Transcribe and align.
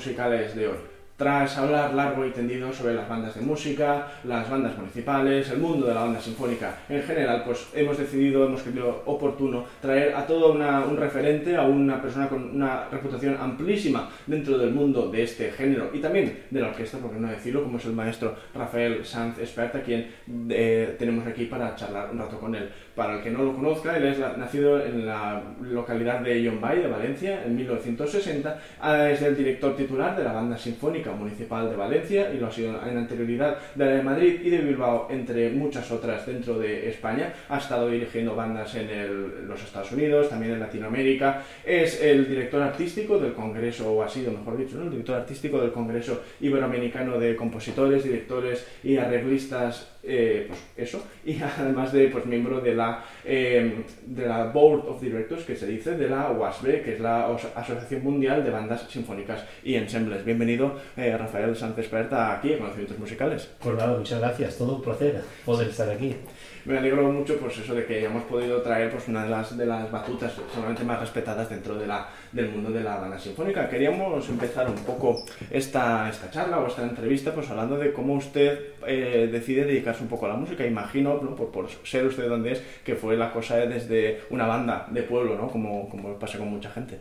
Musicales 0.00 0.54
de 0.54 0.66
hoy. 0.66 0.89
Tras 1.20 1.58
hablar 1.58 1.92
largo 1.92 2.24
y 2.24 2.30
tendido 2.30 2.72
sobre 2.72 2.94
las 2.94 3.06
bandas 3.06 3.34
de 3.34 3.42
música, 3.42 4.06
las 4.24 4.48
bandas 4.48 4.74
municipales, 4.78 5.50
el 5.50 5.58
mundo 5.58 5.86
de 5.86 5.92
la 5.92 6.00
banda 6.00 6.18
sinfónica 6.18 6.78
en 6.88 7.02
general, 7.02 7.42
pues 7.44 7.68
hemos 7.74 7.98
decidido, 7.98 8.46
hemos 8.46 8.62
creído 8.62 9.02
oportuno 9.04 9.66
traer 9.82 10.14
a 10.14 10.26
todo 10.26 10.50
una- 10.54 10.82
un 10.86 10.96
referente, 10.96 11.54
a 11.58 11.64
una 11.64 12.00
persona 12.00 12.26
con 12.26 12.42
una 12.56 12.88
reputación 12.90 13.36
amplísima 13.38 14.08
dentro 14.26 14.56
del 14.56 14.70
mundo 14.72 15.10
de 15.10 15.24
este 15.24 15.50
género 15.50 15.90
y 15.92 15.98
también 15.98 16.38
de 16.50 16.58
la 16.58 16.68
orquesta, 16.68 16.96
por 16.96 17.10
qué 17.10 17.18
no 17.18 17.28
decirlo, 17.28 17.64
como 17.64 17.76
es 17.76 17.84
el 17.84 17.92
maestro 17.92 18.34
Rafael 18.54 19.04
Sanz 19.04 19.38
Espert, 19.40 19.74
a 19.76 19.82
quien 19.82 20.06
eh, 20.48 20.96
tenemos 20.98 21.26
aquí 21.26 21.44
para 21.44 21.76
charlar 21.76 22.08
un 22.12 22.18
rato 22.18 22.40
con 22.40 22.54
él. 22.54 22.66
Para 22.94 23.16
el 23.18 23.22
que 23.22 23.30
no 23.30 23.42
lo 23.42 23.54
conozca, 23.54 23.94
él 23.94 24.06
es 24.06 24.18
la- 24.18 24.38
nacido 24.38 24.82
en 24.82 25.04
la 25.06 25.42
localidad 25.60 26.20
de 26.20 26.42
Yombay, 26.42 26.80
de 26.80 26.88
Valencia, 26.88 27.44
en 27.44 27.56
1960. 27.56 28.58
Ah, 28.80 29.10
Es 29.10 29.20
el 29.20 29.36
director 29.36 29.76
titular 29.76 30.16
de 30.16 30.24
la 30.24 30.32
Banda 30.32 30.56
Sinfónica 30.56 31.09
Municipal 31.12 31.70
de 31.70 31.76
Valencia 31.76 32.32
y 32.32 32.38
lo 32.38 32.46
ha 32.46 32.52
sido 32.52 32.80
en 32.86 32.96
anterioridad 32.96 33.56
de 33.74 33.84
la 33.84 33.90
de 33.92 34.02
Madrid 34.02 34.40
y 34.42 34.50
de 34.50 34.58
Bilbao, 34.58 35.08
entre 35.10 35.50
muchas 35.50 35.90
otras 35.90 36.26
dentro 36.26 36.58
de 36.58 36.88
España. 36.88 37.32
Ha 37.48 37.58
estado 37.58 37.88
dirigiendo 37.88 38.34
bandas 38.34 38.74
en 38.74 39.48
los 39.48 39.62
Estados 39.62 39.92
Unidos, 39.92 40.28
también 40.28 40.52
en 40.52 40.60
Latinoamérica. 40.60 41.42
Es 41.64 42.00
el 42.02 42.28
director 42.28 42.62
artístico 42.62 43.18
del 43.18 43.32
Congreso, 43.32 43.92
o 43.92 44.02
ha 44.02 44.08
sido, 44.08 44.32
mejor 44.32 44.56
dicho, 44.56 44.76
¿no? 44.76 44.84
el 44.84 44.90
director 44.90 45.16
artístico 45.16 45.60
del 45.60 45.72
Congreso 45.72 46.22
Iberoamericano 46.40 47.18
de 47.18 47.36
Compositores, 47.36 48.04
Directores 48.04 48.66
y 48.82 48.96
Arreglistas 48.96 49.99
eh, 50.02 50.46
pues 50.48 50.60
eso, 50.76 51.04
y 51.24 51.38
además 51.42 51.92
de 51.92 52.08
pues, 52.08 52.24
miembro 52.26 52.60
de 52.60 52.74
la, 52.74 53.04
eh, 53.24 53.84
de 54.06 54.26
la 54.26 54.44
Board 54.44 54.88
of 54.88 55.00
Directors, 55.00 55.44
que 55.44 55.56
se 55.56 55.66
dice, 55.66 55.96
de 55.96 56.08
la 56.08 56.30
UASB, 56.30 56.82
que 56.82 56.94
es 56.94 57.00
la 57.00 57.26
Asociación 57.54 58.02
Mundial 58.02 58.42
de 58.44 58.50
Bandas 58.50 58.86
Sinfónicas 58.88 59.44
y 59.62 59.74
Ensembles. 59.74 60.24
Bienvenido, 60.24 60.74
eh, 60.96 61.16
Rafael 61.16 61.54
Sánchez 61.54 61.88
Perta, 61.88 62.32
aquí 62.32 62.54
a 62.54 62.58
Conocimientos 62.58 62.98
Musicales. 62.98 63.50
Pues 63.62 63.76
nada, 63.76 63.96
muchas 63.96 64.20
gracias, 64.20 64.56
todo 64.56 64.76
un 64.76 64.82
placer 64.82 65.20
poder 65.44 65.68
estar 65.68 65.90
aquí. 65.90 66.16
Me 66.64 66.78
alegro 66.78 67.10
mucho 67.10 67.38
pues 67.38 67.58
eso 67.58 67.74
de 67.74 67.86
que 67.86 67.98
hayamos 67.98 68.24
podido 68.24 68.60
traer 68.62 68.90
pues 68.90 69.08
una 69.08 69.24
de 69.24 69.30
las, 69.30 69.56
de 69.56 69.66
las 69.66 69.90
batutas 69.90 70.32
seguramente 70.50 70.84
más 70.84 71.00
respetadas 71.00 71.48
dentro 71.48 71.74
de 71.76 71.86
la, 71.86 72.08
del 72.32 72.50
mundo 72.50 72.70
de 72.70 72.82
la 72.82 72.98
banda 72.98 73.18
sinfónica. 73.18 73.68
Queríamos 73.68 74.28
empezar 74.28 74.68
un 74.68 74.76
poco 74.84 75.24
esta, 75.50 76.08
esta 76.08 76.30
charla 76.30 76.58
o 76.58 76.66
esta 76.66 76.82
entrevista 76.82 77.32
pues 77.34 77.48
hablando 77.50 77.78
de 77.78 77.92
cómo 77.92 78.14
usted 78.14 78.74
eh, 78.86 79.28
decide 79.30 79.64
dedicarse 79.64 80.02
un 80.02 80.08
poco 80.08 80.26
a 80.26 80.30
la 80.30 80.36
música. 80.36 80.66
Imagino, 80.66 81.20
¿no? 81.22 81.34
por, 81.34 81.50
por 81.50 81.68
ser 81.84 82.06
usted 82.06 82.28
donde 82.28 82.52
es, 82.52 82.62
que 82.84 82.94
fue 82.94 83.16
la 83.16 83.32
cosa 83.32 83.56
desde 83.56 84.20
una 84.30 84.46
banda 84.46 84.86
de 84.90 85.02
pueblo, 85.02 85.36
¿no? 85.36 85.48
como, 85.48 85.88
como 85.88 86.18
pasa 86.18 86.38
con 86.38 86.48
mucha 86.48 86.70
gente. 86.70 86.98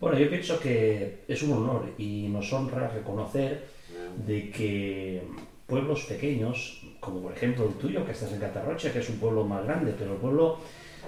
Bueno, 0.00 0.18
yo 0.18 0.28
pienso 0.28 0.60
que 0.60 1.20
es 1.26 1.42
un 1.42 1.52
honor 1.52 1.94
y 1.96 2.28
nos 2.28 2.52
honra 2.52 2.88
reconocer 2.88 3.64
de 4.26 4.50
que 4.50 5.22
pueblos 5.66 6.04
pequeños, 6.04 6.82
como 7.00 7.20
por 7.20 7.32
ejemplo 7.32 7.66
el 7.66 7.74
tuyo, 7.74 8.04
que 8.04 8.12
estás 8.12 8.32
en 8.32 8.40
Catarrocha, 8.40 8.92
que 8.92 8.98
es 8.98 9.08
un 9.08 9.16
pueblo 9.16 9.44
más 9.44 9.64
grande, 9.64 9.94
pero 9.98 10.12
el 10.12 10.18
pueblo 10.18 10.58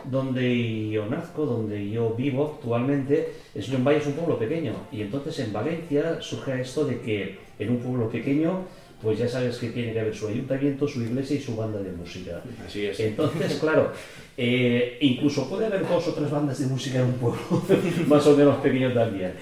donde 0.04 0.88
yo 0.88 1.06
nazco, 1.06 1.46
donde 1.46 1.90
yo 1.90 2.10
vivo 2.10 2.54
actualmente, 2.56 3.32
es 3.54 3.66
Yombay 3.66 3.96
es 3.96 4.06
un 4.06 4.12
pueblo 4.12 4.38
pequeño. 4.38 4.72
Y 4.92 5.02
entonces 5.02 5.38
en 5.40 5.52
Valencia 5.52 6.20
surge 6.20 6.60
esto 6.60 6.84
de 6.84 7.00
que 7.00 7.38
en 7.58 7.70
un 7.70 7.78
pueblo 7.78 8.08
pequeño, 8.08 8.64
pues 9.02 9.18
ya 9.18 9.28
sabes 9.28 9.58
que 9.58 9.70
tiene 9.70 9.92
que 9.92 10.00
haber 10.00 10.14
su 10.14 10.28
ayuntamiento, 10.28 10.86
su 10.86 11.02
iglesia 11.02 11.36
y 11.36 11.40
su 11.40 11.56
banda 11.56 11.80
de 11.80 11.92
música. 11.92 12.42
Así 12.64 12.86
es. 12.86 12.98
Entonces, 13.00 13.54
claro, 13.60 13.92
eh, 14.36 14.98
incluso 15.00 15.48
puede 15.48 15.66
haber 15.66 15.86
dos 15.86 16.06
o 16.08 16.14
tres 16.14 16.30
bandas 16.30 16.58
de 16.58 16.66
música 16.66 17.00
en 17.00 17.06
un 17.06 17.14
pueblo, 17.14 17.40
más 18.06 18.26
o 18.26 18.36
menos 18.36 18.56
pequeño 18.56 18.92
también. 18.92 19.32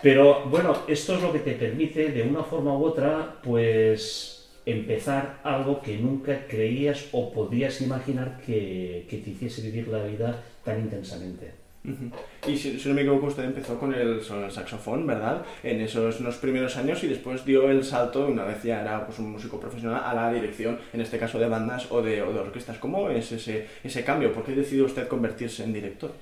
Pero 0.00 0.44
bueno, 0.46 0.76
esto 0.86 1.16
es 1.16 1.22
lo 1.22 1.32
que 1.32 1.40
te 1.40 1.52
permite, 1.52 2.12
de 2.12 2.22
una 2.22 2.42
forma 2.42 2.76
u 2.76 2.84
otra, 2.84 3.36
pues 3.42 4.37
empezar 4.70 5.40
algo 5.44 5.80
que 5.80 5.96
nunca 5.96 6.46
creías 6.46 7.06
o 7.12 7.32
podrías 7.32 7.80
imaginar 7.80 8.40
que, 8.44 9.06
te 9.08 9.30
hiciese 9.30 9.62
vivir 9.62 9.88
la 9.88 10.04
vida 10.04 10.42
tan 10.64 10.80
intensamente. 10.80 11.52
Y 12.46 12.56
si, 12.56 12.78
no 12.86 12.94
me 12.94 13.00
equivoco, 13.00 13.26
usted 13.26 13.44
empezó 13.44 13.78
con 13.78 13.94
el, 13.94 14.20
saxofón, 14.22 15.06
¿verdad? 15.06 15.42
En 15.62 15.80
esos 15.80 16.36
primeros 16.36 16.76
años 16.76 17.02
y 17.02 17.06
después 17.06 17.44
dio 17.46 17.70
el 17.70 17.82
salto, 17.82 18.26
una 18.26 18.44
vez 18.44 18.62
ya 18.62 18.82
era 18.82 19.06
pues, 19.06 19.18
un 19.18 19.32
músico 19.32 19.58
profesional, 19.58 20.02
a 20.04 20.12
la 20.12 20.32
dirección, 20.32 20.78
en 20.92 21.00
este 21.00 21.18
caso 21.18 21.38
de 21.38 21.48
bandas 21.48 21.90
o 21.90 22.02
de, 22.02 22.20
o 22.22 22.32
de 22.32 22.40
orquestas. 22.40 22.78
¿Cómo 22.78 23.08
es 23.08 23.32
ese, 23.32 23.68
ese 23.82 24.04
cambio? 24.04 24.32
¿Por 24.34 24.44
qué 24.44 24.52
decidió 24.52 24.84
usted 24.84 25.08
convertirse 25.08 25.64
en 25.64 25.72
director? 25.72 26.12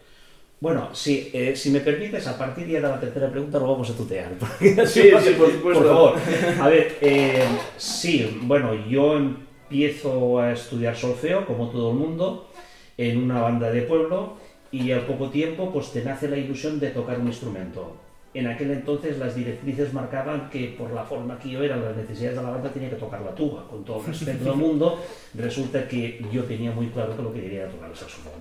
Bueno, 0.59 0.89
sí, 0.95 1.31
eh, 1.35 1.55
si 1.55 1.71
me 1.71 1.81
permites, 1.81 2.27
a 2.27 2.39
partir 2.39 2.67
ya 2.67 2.77
de 2.81 2.89
la 2.89 2.99
tercera 2.99 3.31
pregunta 3.31 3.59
lo 3.59 3.69
vamos 3.73 3.91
a 3.91 3.95
tutear. 3.95 4.33
porque- 4.41 4.87
Sí, 4.87 5.11
sí, 5.23 5.31
por 5.37 5.53
supuesto. 5.53 5.83
Por 5.83 5.87
favor. 5.87 6.15
A 6.61 6.69
ver, 6.69 6.97
eh, 7.03 7.45
sí, 7.77 8.39
bueno, 8.43 8.75
yo 8.89 9.17
empiezo 9.17 10.41
a 10.41 10.53
estudiar 10.53 10.97
solfeo, 10.97 11.45
como 11.47 11.69
todo 11.71 11.91
el 11.91 11.97
mundo, 11.99 12.49
en 12.97 13.19
una 13.19 13.43
banda 13.43 13.71
de 13.71 13.83
pueblo 13.83 14.35
y 14.73 14.91
al 14.93 15.03
poco 15.03 15.29
tiempo 15.29 15.71
pues 15.73 15.93
te 15.93 16.03
nace 16.03 16.29
la 16.29 16.39
ilusión 16.39 16.81
de 16.81 16.89
tocar 16.91 17.19
un 17.21 17.27
instrumento. 17.27 17.97
En 18.33 18.47
aquel 18.47 18.71
entonces 18.71 19.19
las 19.19 19.35
directrices 19.35 19.93
marcaban 19.95 20.51
que 20.51 20.75
por 20.79 20.91
la 20.93 21.05
forma 21.05 21.39
que 21.39 21.51
yo 21.51 21.63
era, 21.63 21.77
las 21.77 21.97
necesidades 21.97 22.37
de 22.37 22.43
la 22.43 22.51
banda 22.51 22.71
tenía 22.71 22.91
que 22.91 22.97
tocar 22.97 23.21
la 23.23 23.35
tuba. 23.35 23.67
Con 23.69 23.85
todo 23.85 24.01
el 24.01 24.07
respeto 24.07 24.45
del 24.45 24.55
mundo, 24.57 25.03
resulta 25.35 25.87
que 25.87 26.23
yo 26.33 26.45
tenía 26.45 26.71
muy 26.73 26.87
claro 26.89 27.15
que 27.17 27.23
lo 27.23 27.33
que 27.33 27.43
quería 27.43 27.63
era 27.63 27.71
tocar 27.71 27.91
el 27.91 27.97
saxofón. 27.97 28.33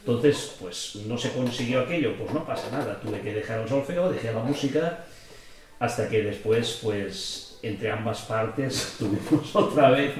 Entonces, 0.00 0.56
pues 0.58 0.96
no 1.06 1.16
se 1.18 1.30
consiguió 1.32 1.80
aquello, 1.80 2.16
pues 2.16 2.32
no 2.32 2.44
pasa 2.44 2.70
nada, 2.70 2.98
tuve 3.00 3.20
que 3.20 3.34
dejar 3.34 3.60
el 3.60 3.68
solfeo, 3.68 4.10
dejé 4.10 4.32
la 4.32 4.42
música, 4.42 5.04
hasta 5.78 6.08
que 6.08 6.22
después, 6.22 6.80
pues 6.82 7.58
entre 7.62 7.90
ambas 7.90 8.22
partes 8.22 8.96
tuvimos 8.98 9.54
otra 9.54 9.90
vez 9.90 10.12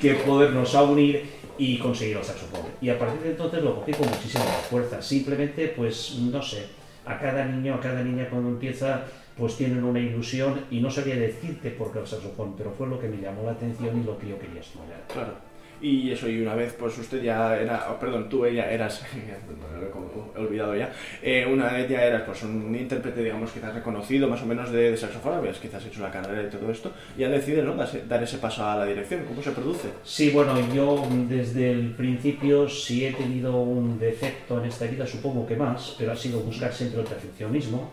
que 0.00 0.14
podernos 0.14 0.74
unir 0.74 1.24
y 1.58 1.78
conseguir 1.78 2.16
el 2.16 2.24
saxofón. 2.24 2.62
Y 2.80 2.88
a 2.88 2.98
partir 2.98 3.20
de 3.20 3.30
entonces 3.30 3.62
lo 3.62 3.76
cogí 3.76 3.92
con 3.92 4.08
muchísima 4.08 4.44
fuerza, 4.44 5.00
simplemente, 5.00 5.68
pues 5.68 6.16
no 6.18 6.42
sé, 6.42 6.66
a 7.06 7.18
cada 7.18 7.44
niño, 7.44 7.74
a 7.74 7.80
cada 7.80 8.02
niña 8.02 8.28
cuando 8.28 8.48
empieza, 8.48 9.04
pues 9.36 9.56
tienen 9.56 9.84
una 9.84 10.00
ilusión 10.00 10.64
y 10.70 10.80
no 10.80 10.90
sabía 10.90 11.16
decirte 11.16 11.70
por 11.70 11.92
qué 11.92 12.00
el 12.00 12.06
saxofón, 12.06 12.56
pero 12.56 12.72
fue 12.72 12.88
lo 12.88 12.98
que 12.98 13.08
me 13.08 13.20
llamó 13.20 13.44
la 13.44 13.52
atención 13.52 14.00
y 14.00 14.04
lo 14.04 14.18
que 14.18 14.28
yo 14.28 14.38
quería 14.38 14.60
estudiar. 14.60 15.04
Claro. 15.06 15.49
Y 15.82 16.10
eso, 16.10 16.28
y 16.28 16.42
una 16.42 16.54
vez, 16.54 16.74
pues 16.78 16.98
usted 16.98 17.22
ya 17.22 17.56
era, 17.56 17.88
oh, 17.90 17.98
perdón, 17.98 18.28
tú 18.28 18.44
ella 18.44 18.70
eras, 18.70 19.02
lo 19.80 20.30
he 20.36 20.44
olvidado 20.44 20.76
ya, 20.76 20.92
eh, 21.22 21.46
una 21.50 21.72
vez 21.72 21.88
ya 21.88 22.04
eras 22.04 22.22
pues 22.22 22.42
un 22.42 22.74
intérprete, 22.74 23.22
digamos, 23.22 23.50
quizás 23.50 23.74
reconocido, 23.74 24.28
más 24.28 24.42
o 24.42 24.46
menos 24.46 24.70
de, 24.70 24.90
de 24.90 24.96
saxofón, 24.96 25.34
habías 25.34 25.58
quizás 25.58 25.84
hecho 25.86 26.02
la 26.02 26.10
carrera 26.10 26.42
y 26.42 26.50
todo 26.50 26.70
esto, 26.70 26.92
y 27.16 27.20
ya 27.20 27.30
decide, 27.30 27.62
¿no?, 27.62 27.74
dar, 27.74 28.22
ese 28.22 28.38
paso 28.38 28.66
a 28.66 28.76
la 28.76 28.84
dirección. 28.84 29.24
¿Cómo 29.26 29.42
se 29.42 29.52
produce? 29.52 29.88
Sí, 30.04 30.30
bueno, 30.30 30.54
yo 30.74 31.02
desde 31.28 31.72
el 31.72 31.92
principio, 31.92 32.68
si 32.68 33.06
he 33.06 33.12
tenido 33.12 33.56
un 33.56 33.98
defecto 33.98 34.60
en 34.60 34.66
esta 34.66 34.84
vida, 34.86 35.06
supongo 35.06 35.46
que 35.46 35.56
más, 35.56 35.94
pero 35.98 36.12
ha 36.12 36.16
sido 36.16 36.40
buscar 36.40 36.72
siempre 36.72 37.00
el 37.00 37.06
perfeccionismo. 37.06 37.90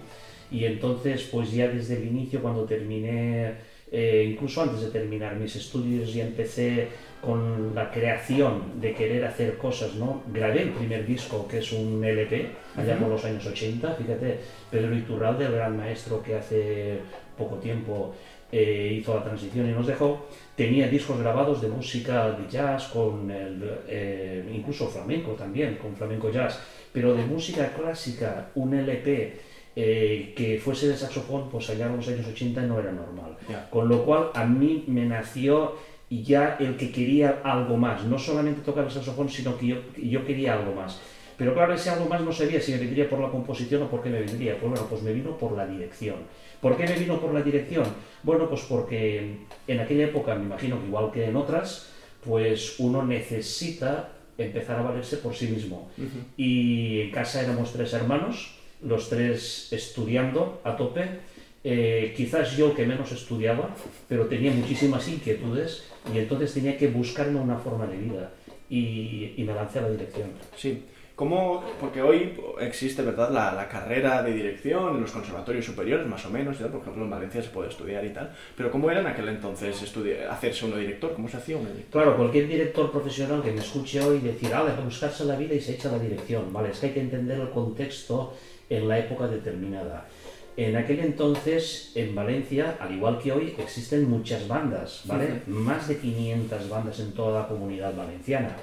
Y 0.49 0.65
entonces, 0.65 1.23
pues 1.31 1.51
ya 1.51 1.67
desde 1.67 1.97
el 1.97 2.07
inicio, 2.07 2.41
cuando 2.41 2.63
terminé, 2.63 3.53
eh, 3.91 4.29
incluso 4.31 4.61
antes 4.61 4.81
de 4.81 4.91
terminar 4.91 5.35
mis 5.35 5.55
estudios, 5.55 6.13
ya 6.13 6.25
empecé 6.25 6.89
con 7.21 7.73
la 7.73 7.89
creación 7.89 8.79
de 8.81 8.93
querer 8.93 9.25
hacer 9.25 9.57
cosas, 9.57 9.95
¿no? 9.95 10.23
Grabé 10.31 10.63
el 10.63 10.69
primer 10.71 11.05
disco, 11.05 11.47
que 11.47 11.59
es 11.59 11.71
un 11.71 12.03
LP, 12.03 12.49
allá 12.75 12.97
por 12.97 13.09
los 13.09 13.23
años 13.23 13.45
80, 13.45 13.93
fíjate, 13.93 14.39
Pedro 14.69 14.95
Iturralde, 14.95 15.45
el 15.45 15.53
gran 15.53 15.77
maestro 15.77 16.21
que 16.21 16.35
hace 16.35 16.99
poco 17.37 17.55
tiempo 17.55 18.13
eh, 18.51 18.97
hizo 18.99 19.15
la 19.15 19.23
transición 19.23 19.69
y 19.69 19.73
nos 19.73 19.87
dejó, 19.87 20.27
tenía 20.55 20.87
discos 20.87 21.19
grabados 21.19 21.61
de 21.61 21.67
música 21.69 22.31
de 22.31 22.49
jazz, 22.49 22.89
con 22.89 23.29
el, 23.31 23.61
eh, 23.87 24.49
incluso 24.53 24.87
flamenco 24.87 25.31
también, 25.31 25.75
con 25.75 25.95
flamenco 25.95 26.29
jazz, 26.29 26.59
pero 26.93 27.13
de 27.13 27.25
música 27.25 27.73
clásica, 27.73 28.49
un 28.55 28.73
LP 28.73 29.46
eh, 29.79 30.33
que 30.35 30.57
fuese 30.57 30.87
de 30.87 30.97
saxofón, 30.97 31.51
pues 31.51 31.69
allá 31.69 31.85
en 31.85 31.97
los 31.97 32.07
años 32.07 32.25
80 32.25 32.63
no 32.63 32.79
era 32.79 32.91
normal. 32.91 33.37
Con 33.69 33.87
lo 33.87 34.03
cual 34.03 34.31
a 34.33 34.43
mí 34.43 34.83
me 34.87 35.05
nació 35.05 35.75
ya 36.09 36.57
el 36.59 36.77
que 36.77 36.91
quería 36.91 37.41
algo 37.43 37.77
más, 37.77 38.03
no 38.03 38.17
solamente 38.17 38.61
tocar 38.61 38.85
el 38.85 38.89
saxofón, 38.89 39.29
sino 39.29 39.55
que 39.55 39.67
yo, 39.67 39.75
yo 39.95 40.25
quería 40.25 40.53
algo 40.53 40.73
más. 40.73 40.99
Pero 41.37 41.53
claro, 41.53 41.75
ese 41.75 41.91
algo 41.91 42.09
más 42.09 42.21
no 42.21 42.33
sabía 42.33 42.59
si 42.59 42.71
me 42.71 42.79
vendría 42.79 43.07
por 43.07 43.19
la 43.19 43.29
composición 43.29 43.83
o 43.83 43.87
por 43.87 44.01
qué 44.01 44.09
me 44.09 44.21
vendría. 44.21 44.57
Pues 44.57 44.71
bueno, 44.71 44.87
pues 44.89 45.03
me 45.03 45.13
vino 45.13 45.37
por 45.37 45.51
la 45.51 45.67
dirección. 45.67 46.15
¿Por 46.59 46.75
qué 46.75 46.87
me 46.87 46.95
vino 46.95 47.21
por 47.21 47.31
la 47.31 47.43
dirección? 47.43 47.85
Bueno, 48.23 48.49
pues 48.49 48.61
porque 48.61 49.45
en 49.67 49.79
aquella 49.79 50.05
época, 50.05 50.33
me 50.33 50.45
imagino 50.45 50.81
que 50.81 50.87
igual 50.87 51.11
que 51.11 51.25
en 51.25 51.35
otras, 51.35 51.91
pues 52.25 52.79
uno 52.79 53.05
necesita 53.05 54.09
empezar 54.39 54.79
a 54.79 54.81
valerse 54.81 55.17
por 55.17 55.35
sí 55.35 55.49
mismo. 55.49 55.91
Y 56.35 57.01
en 57.01 57.11
casa 57.11 57.43
éramos 57.43 57.71
tres 57.73 57.93
hermanos, 57.93 58.56
los 58.81 59.09
tres 59.09 59.71
estudiando 59.71 60.61
a 60.63 60.75
tope. 60.75 61.07
Eh, 61.63 62.13
quizás 62.15 62.55
yo 62.55 62.73
que 62.73 62.85
menos 62.85 63.11
estudiaba, 63.11 63.75
pero 64.07 64.27
tenía 64.27 64.51
muchísimas 64.51 65.07
inquietudes 65.07 65.83
y 66.13 66.19
entonces 66.19 66.53
tenía 66.53 66.77
que 66.77 66.87
buscarme 66.87 67.39
una 67.39 67.57
forma 67.57 67.85
de 67.87 67.97
vida 67.97 68.31
y, 68.69 69.33
y 69.35 69.43
me 69.43 69.53
lancé 69.53 69.79
a 69.79 69.81
la 69.83 69.89
dirección. 69.89 70.29
Sí. 70.55 70.83
¿Cómo? 71.17 71.63
Porque 71.81 71.99
hoy 71.99 72.39
existe, 72.61 73.01
¿verdad?, 73.01 73.31
la, 73.31 73.51
la 73.51 73.67
carrera 73.67 74.21
de 74.21 74.31
dirección 74.33 74.95
en 74.95 75.01
los 75.01 75.11
conservatorios 75.11 75.65
superiores, 75.65 76.05
más 76.05 76.23
o 76.27 76.29
menos, 76.29 76.59
¿ya? 76.59 76.67
por 76.67 76.81
ejemplo, 76.81 77.03
en 77.05 77.09
Valencia 77.09 77.41
se 77.41 77.49
puede 77.49 77.69
estudiar 77.69 78.05
y 78.05 78.09
tal. 78.09 78.31
Pero 78.55 78.69
¿cómo 78.69 78.91
era 78.91 78.99
en 78.99 79.07
aquel 79.07 79.27
entonces 79.29 79.81
hacerse 80.29 80.65
uno 80.67 80.77
director? 80.77 81.15
¿Cómo 81.15 81.27
se 81.27 81.37
hacía 81.37 81.57
uno 81.57 81.69
director? 81.69 82.03
Claro, 82.03 82.17
cualquier 82.17 82.47
director 82.47 82.91
profesional 82.91 83.41
que 83.41 83.51
me 83.51 83.61
escuche 83.61 83.99
hoy 83.99 84.19
decir, 84.19 84.53
ah, 84.53 84.59
a 84.59 84.81
buscarse 84.81 85.25
la 85.25 85.35
vida 85.35 85.55
y 85.55 85.59
se 85.59 85.73
echa 85.73 85.91
la 85.91 85.97
dirección, 85.97 86.53
¿vale? 86.53 86.69
Es 86.69 86.77
que 86.77 86.85
hay 86.85 86.93
que 86.93 87.01
entender 87.01 87.39
el 87.39 87.49
contexto 87.49 88.35
en 88.69 88.87
la 88.87 88.99
época 88.99 89.27
determinada. 89.27 90.05
En 90.57 90.75
aquel 90.75 91.01
entonces, 91.01 91.91
en 91.93 92.15
Valencia, 92.15 92.77
al 92.79 92.95
igual 92.95 93.19
que 93.19 93.31
hoy, 93.31 93.53
existen 93.59 94.09
muchas 94.09 94.47
bandas, 94.47 95.03
¿vale? 95.05 95.43
Más 95.45 95.87
de 95.87 95.99
500 95.99 96.67
bandas 96.67 96.99
en 96.99 97.11
toda 97.11 97.41
la 97.41 97.47
comunidad 97.47 97.95
valenciana. 97.95 98.55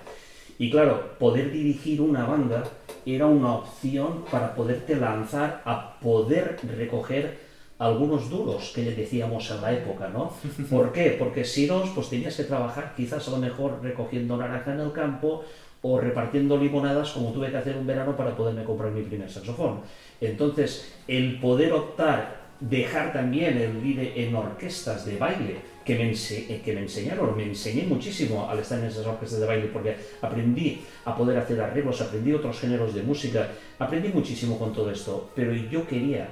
Y 0.59 0.71
claro, 0.71 1.17
poder 1.19 1.53
dirigir 1.53 2.01
una 2.01 2.27
banda 2.27 2.65
era 3.07 3.27
una 3.27 3.55
opción 3.55 4.25
para 4.31 4.55
poderte 4.55 4.97
lanzar 4.97 5.63
a 5.65 5.99
poder 6.01 6.59
recoger 6.77 7.39
algunos 7.79 8.31
duros 8.31 8.73
que 8.75 8.83
le 8.83 8.95
decíamos 8.95 9.51
en 9.51 9.61
la 9.61 9.73
época, 9.73 10.09
¿no? 10.09 10.33
¿Por 10.71 10.93
qué? 10.93 11.17
Porque 11.19 11.45
si 11.45 11.67
no, 11.67 11.83
pues 11.95 12.09
tenías 12.09 12.37
que 12.37 12.45
trabajar 12.45 12.95
quizás 12.97 13.27
a 13.29 13.33
lo 13.33 13.39
mejor 13.39 13.81
recogiendo 13.83 14.37
naranja 14.37 14.73
en 14.73 14.81
el 14.81 14.93
campo 14.93 15.45
o 15.87 16.01
repartiendo 16.01 16.57
limonadas 16.57 17.11
como 17.13 17.31
tuve 17.31 17.51
que 17.51 17.59
hacer 17.59 17.77
un 17.77 17.87
verano 17.87 18.17
para 18.17 18.35
poderme 18.35 18.65
comprar 18.65 18.91
mi 18.91 19.03
primer 19.03 19.31
saxofón. 19.31 19.81
Entonces, 20.19 20.95
el 21.07 21.39
poder 21.41 21.75
optar, 21.75 22.41
dejar 22.59 23.13
también 23.13 23.59
el 23.59 23.85
ir 23.85 24.13
en 24.17 24.35
orquestas 24.35 25.05
de 25.05 25.19
baile, 25.19 25.57
que 25.85 25.97
me, 25.97 26.11
ense- 26.11 26.47
eh, 26.49 26.63
que 26.65 26.73
me 26.73 26.81
enseñaron, 26.81 27.37
me 27.37 27.45
enseñé 27.45 27.83
muchísimo 27.85 28.49
al 28.49 28.61
estar 28.61 28.79
en 28.79 28.87
esas 28.87 29.05
orquestas 29.07 29.41
de 29.41 29.47
baile 29.47 29.67
porque 29.71 29.95
aprendí 30.23 30.81
a 31.05 31.15
poder 31.15 31.37
hacer 31.37 31.61
arreglos, 31.61 32.01
aprendí 32.01 32.33
otros 32.33 32.59
géneros 32.61 32.95
de 32.95 33.03
música, 33.03 33.51
aprendí 33.79 34.09
muchísimo 34.09 34.59
con 34.59 34.73
todo 34.73 34.91
esto, 34.91 35.29
pero 35.37 35.53
yo 35.53 35.87
quería 35.87 36.29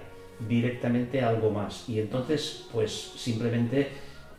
directamente 0.49 1.20
algo 1.20 1.50
más 1.50 1.87
y 1.90 2.00
entonces 2.00 2.64
pues 2.72 2.90
simplemente 3.16 3.88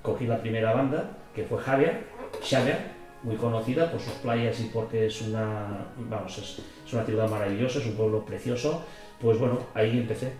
cogí 0.02 0.26
la 0.26 0.42
primera 0.42 0.74
banda 0.74 1.18
que 1.36 1.44
fue 1.44 1.60
Javier, 1.62 2.04
Xavier, 2.42 3.03
muy 3.24 3.36
conocida 3.38 3.90
por 3.90 4.00
sus 4.00 4.14
playas 4.14 4.60
y 4.60 4.66
porque 4.66 5.08
es 5.08 5.22
una, 5.22 5.88
vamos, 5.98 6.38
es, 6.38 6.60
es 6.86 6.94
una 6.94 7.04
ciudad 7.04 7.30
maravillosa, 7.30 7.80
es 7.80 7.86
un 7.86 7.96
pueblo 7.96 8.26
precioso, 8.26 8.84
pues 9.20 9.40
bueno, 9.40 9.60
ahí 9.74 9.98
empecé. 9.98 10.34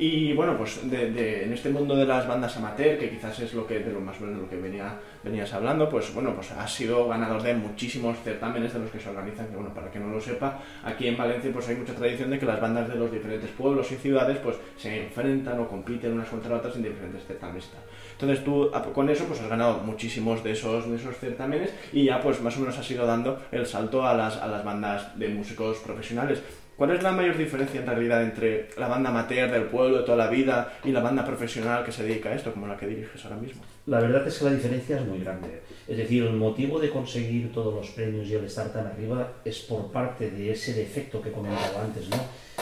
Y 0.00 0.32
bueno, 0.32 0.56
pues 0.56 0.88
de, 0.88 1.10
de- 1.10 1.44
en 1.44 1.52
este 1.52 1.70
mundo 1.70 1.96
de 1.96 2.06
las 2.06 2.26
bandas 2.28 2.56
amateur, 2.56 2.96
que 2.98 3.10
quizás 3.10 3.36
es 3.40 3.52
lo 3.52 3.66
que 3.66 3.80
de 3.80 3.92
lo 3.92 4.00
más 4.00 4.16
o 4.20 4.24
menos 4.24 4.42
lo 4.42 4.48
que 4.48 4.54
venía, 4.56 4.94
venías 5.24 5.52
hablando, 5.52 5.88
pues 5.88 6.14
bueno, 6.14 6.34
pues 6.36 6.52
has 6.52 6.72
sido 6.72 7.08
ganador 7.08 7.42
de 7.42 7.54
muchísimos 7.54 8.16
certámenes 8.22 8.72
de 8.72 8.78
los 8.78 8.90
que 8.92 9.00
se 9.00 9.08
organizan, 9.10 9.48
que 9.48 9.56
bueno, 9.56 9.74
para 9.74 9.90
que 9.90 9.98
no 9.98 10.06
lo 10.08 10.20
sepa, 10.20 10.60
aquí 10.84 11.08
en 11.08 11.16
Valencia 11.16 11.50
pues 11.52 11.68
hay 11.68 11.74
mucha 11.74 11.94
tradición 11.96 12.30
de 12.30 12.38
que 12.38 12.46
las 12.46 12.60
bandas 12.60 12.88
de 12.88 12.94
los 12.94 13.10
diferentes 13.10 13.50
pueblos 13.50 13.90
y 13.90 13.96
ciudades 13.96 14.38
pues 14.38 14.56
se 14.76 15.02
enfrentan 15.06 15.58
o 15.58 15.68
compiten 15.68 16.12
unas 16.12 16.28
contra 16.28 16.56
otras 16.56 16.76
en 16.76 16.84
diferentes 16.84 17.24
certámenes. 17.26 17.68
Entonces 18.12 18.44
tú 18.44 18.70
con 18.94 19.10
eso 19.10 19.24
pues 19.24 19.40
has 19.40 19.48
ganado 19.48 19.78
muchísimos 19.78 20.44
de 20.44 20.52
esos, 20.52 20.88
de 20.88 20.94
esos 20.96 21.16
certámenes 21.16 21.70
y 21.92 22.04
ya 22.04 22.20
pues 22.20 22.40
más 22.40 22.56
o 22.56 22.60
menos 22.60 22.78
has 22.78 22.88
ido 22.88 23.04
dando 23.04 23.40
el 23.50 23.66
salto 23.66 24.06
a 24.06 24.14
las, 24.14 24.36
a 24.36 24.46
las 24.46 24.64
bandas 24.64 25.18
de 25.18 25.28
músicos 25.28 25.78
profesionales. 25.78 26.40
¿Cuál 26.78 26.92
es 26.92 27.02
la 27.02 27.10
mayor 27.10 27.36
diferencia 27.36 27.80
en 27.80 27.86
realidad 27.88 28.22
entre 28.22 28.68
la 28.76 28.86
banda 28.86 29.10
amateur 29.10 29.50
del 29.50 29.64
pueblo 29.64 29.98
de 29.98 30.04
toda 30.04 30.16
la 30.16 30.30
vida 30.30 30.78
y 30.84 30.92
la 30.92 31.00
banda 31.00 31.24
profesional 31.24 31.84
que 31.84 31.90
se 31.90 32.04
dedica 32.04 32.28
a 32.28 32.34
esto, 32.36 32.52
como 32.52 32.68
la 32.68 32.76
que 32.76 32.86
diriges 32.86 33.24
ahora 33.24 33.36
mismo? 33.36 33.62
La 33.86 33.98
verdad 33.98 34.24
es 34.28 34.38
que 34.38 34.44
la 34.44 34.52
diferencia 34.52 34.96
es 34.96 35.04
muy 35.04 35.18
grande. 35.18 35.60
Es 35.88 35.96
decir, 35.96 36.22
el 36.22 36.34
motivo 36.34 36.78
de 36.78 36.90
conseguir 36.90 37.52
todos 37.52 37.74
los 37.74 37.88
premios 37.88 38.28
y 38.28 38.34
el 38.34 38.44
estar 38.44 38.72
tan 38.72 38.86
arriba 38.86 39.28
es 39.44 39.58
por 39.58 39.90
parte 39.90 40.30
de 40.30 40.52
ese 40.52 40.72
defecto 40.72 41.20
que 41.20 41.32
comentaba 41.32 41.82
antes, 41.82 42.08
¿no? 42.10 42.16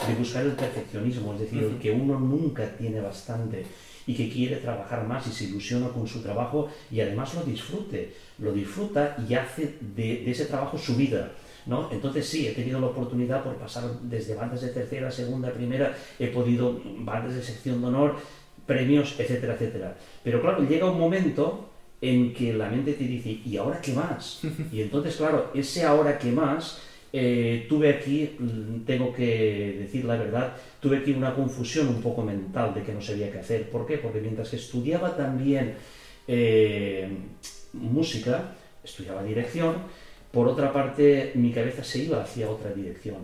De 0.09 0.15
buscar 0.15 0.45
el 0.45 0.53
perfeccionismo, 0.53 1.35
es 1.35 1.41
decir, 1.41 1.65
el 1.65 1.77
que 1.77 1.91
uno 1.91 2.19
nunca 2.19 2.67
tiene 2.79 3.03
bastante 3.03 3.67
y 4.07 4.15
que 4.15 4.31
quiere 4.31 4.57
trabajar 4.57 5.07
más 5.07 5.27
y 5.27 5.31
se 5.31 5.45
ilusiona 5.45 5.89
con 5.89 6.07
su 6.09 6.23
trabajo 6.23 6.71
y 6.91 7.03
además 7.03 7.35
lo 7.35 7.43
disfrute, 7.43 8.15
lo 8.39 8.55
disfruta 8.55 9.15
y 9.29 9.35
hace 9.35 9.75
de, 9.95 10.23
de 10.25 10.31
ese 10.31 10.47
trabajo 10.47 10.79
su 10.79 10.97
vida. 10.97 11.33
¿No? 11.67 11.91
Entonces 11.93 12.27
sí, 12.27 12.47
he 12.47 12.53
tenido 12.53 12.81
la 12.81 12.87
oportunidad 12.87 13.43
por 13.43 13.57
pasar 13.57 13.85
desde 14.03 14.35
bandas 14.35 14.61
de 14.61 14.69
tercera, 14.69 15.11
segunda, 15.11 15.51
primera, 15.51 15.97
he 16.19 16.29
podido 16.29 16.81
bandas 16.99 17.35
de 17.35 17.43
sección 17.43 17.81
de 17.81 17.89
honor, 17.89 18.17
premios, 18.67 19.15
etcétera, 19.19 19.55
etcétera. 19.55 19.97
Pero 20.23 20.41
claro, 20.41 20.67
llega 20.67 20.91
un 20.91 20.99
momento 20.99 21.71
en 22.01 22.33
que 22.33 22.53
la 22.53 22.69
mente 22.69 22.93
te 22.93 23.05
dice, 23.05 23.41
¿y 23.45 23.57
ahora 23.57 23.81
qué 23.81 23.93
más? 23.93 24.41
Y 24.73 24.83
entonces, 24.83 25.17
claro, 25.17 25.51
ese 25.55 25.85
ahora 25.85 26.19
qué 26.19 26.31
más, 26.31 26.81
eh, 27.13 27.67
tuve 27.69 27.89
aquí, 27.89 28.37
mm, 28.39 28.85
tengo 28.85 29.13
que 29.13 29.77
decir 29.81 30.05
la 30.05 30.17
verdad, 30.17 30.55
tuve 30.81 30.99
aquí 30.99 31.13
una 31.13 31.35
confusión 31.35 31.89
un 31.89 32.03
poco 32.03 32.23
mental 32.23 32.75
de 32.75 32.83
que 32.83 32.93
no 32.93 33.01
sabía 33.01 33.33
qué 33.33 33.39
hacer. 33.39 33.71
¿Por 33.71 33.87
qué? 33.87 33.99
Porque 33.99 34.21
mientras 34.21 34.51
que 34.51 34.57
estudiaba 34.57 35.17
también 35.17 35.75
eh, 36.29 37.09
música, 37.73 38.55
estudiaba 38.85 39.23
dirección, 39.23 39.77
por 40.33 40.49
otra 40.49 40.73
parte 40.73 41.33
mi 41.35 41.51
cabeza 41.53 41.83
se 41.83 42.01
iba 42.01 42.23
hacia 42.23 42.51
otra 42.51 42.73
dirección 42.73 43.17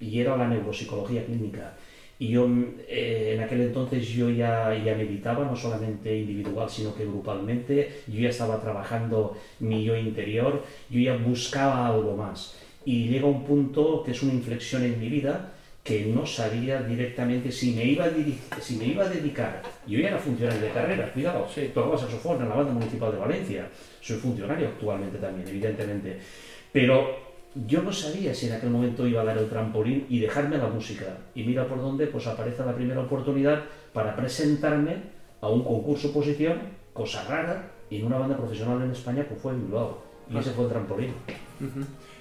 y 0.00 0.20
era 0.20 0.36
la 0.36 0.48
neuropsicología 0.48 1.24
clínica. 1.24 1.74
Y 2.18 2.28
yo 2.28 2.46
eh, 2.86 3.32
en 3.34 3.40
aquel 3.42 3.62
entonces 3.62 4.06
yo 4.08 4.28
ya, 4.28 4.74
ya 4.84 4.94
meditaba, 4.94 5.46
no 5.46 5.56
solamente 5.56 6.14
individual, 6.14 6.68
sino 6.68 6.94
que 6.94 7.06
grupalmente. 7.06 8.02
Yo 8.08 8.20
ya 8.20 8.28
estaba 8.28 8.60
trabajando 8.60 9.38
mi 9.60 9.84
yo 9.84 9.96
interior, 9.96 10.62
yo 10.90 11.00
ya 11.00 11.16
buscaba 11.16 11.86
algo 11.86 12.14
más. 12.16 12.56
Y 12.84 13.08
llega 13.08 13.26
un 13.26 13.44
punto 13.44 14.02
que 14.04 14.10
es 14.10 14.22
una 14.22 14.34
inflexión 14.34 14.82
en 14.84 15.00
mi 15.00 15.08
vida 15.08 15.52
que 15.82 16.04
no 16.14 16.26
sabía 16.26 16.82
directamente 16.82 17.50
si 17.50 17.72
me 17.72 17.84
iba 17.86 18.04
a, 18.04 18.10
si 18.60 18.76
me 18.76 18.84
iba 18.84 19.04
a 19.04 19.08
dedicar. 19.08 19.62
Yo 19.86 19.98
ya 19.98 20.08
era 20.08 20.18
funcionario 20.18 20.60
de 20.60 20.68
carrera, 20.72 21.10
cuidado, 21.14 21.48
Sí. 21.54 21.70
tocaba 21.72 21.96
saxofón 21.96 22.42
en 22.42 22.50
la 22.50 22.56
banda 22.56 22.72
municipal 22.72 23.12
de 23.12 23.18
Valencia. 23.18 23.66
Soy 24.00 24.16
funcionario 24.16 24.68
actualmente 24.68 25.18
también, 25.18 25.48
evidentemente. 25.48 26.18
Pero 26.72 27.16
yo 27.54 27.82
no 27.82 27.92
sabía 27.92 28.34
si 28.34 28.46
en 28.46 28.54
aquel 28.54 28.70
momento 28.70 29.06
iba 29.06 29.22
a 29.22 29.24
dar 29.24 29.38
el 29.38 29.48
trampolín 29.48 30.06
y 30.08 30.20
dejarme 30.20 30.58
la 30.58 30.68
música. 30.68 31.18
Y 31.34 31.42
mira 31.44 31.66
por 31.66 31.78
dónde 31.78 32.06
pues 32.06 32.26
aparece 32.26 32.64
la 32.64 32.74
primera 32.74 33.00
oportunidad 33.00 33.64
para 33.92 34.14
presentarme 34.14 34.96
a 35.40 35.48
un 35.48 35.64
concurso 35.64 36.10
oposición, 36.10 36.60
cosa 36.92 37.24
rara, 37.24 37.72
y 37.90 37.98
en 37.98 38.06
una 38.06 38.18
banda 38.18 38.36
profesional 38.36 38.82
en 38.82 38.92
España 38.92 39.26
pues 39.28 39.40
fue 39.40 39.52
en 39.52 39.62
Bilbao. 39.62 40.02
Y 40.30 40.38
ese 40.38 40.50
fue 40.50 40.64
el 40.64 40.70
trampolín. 40.70 41.12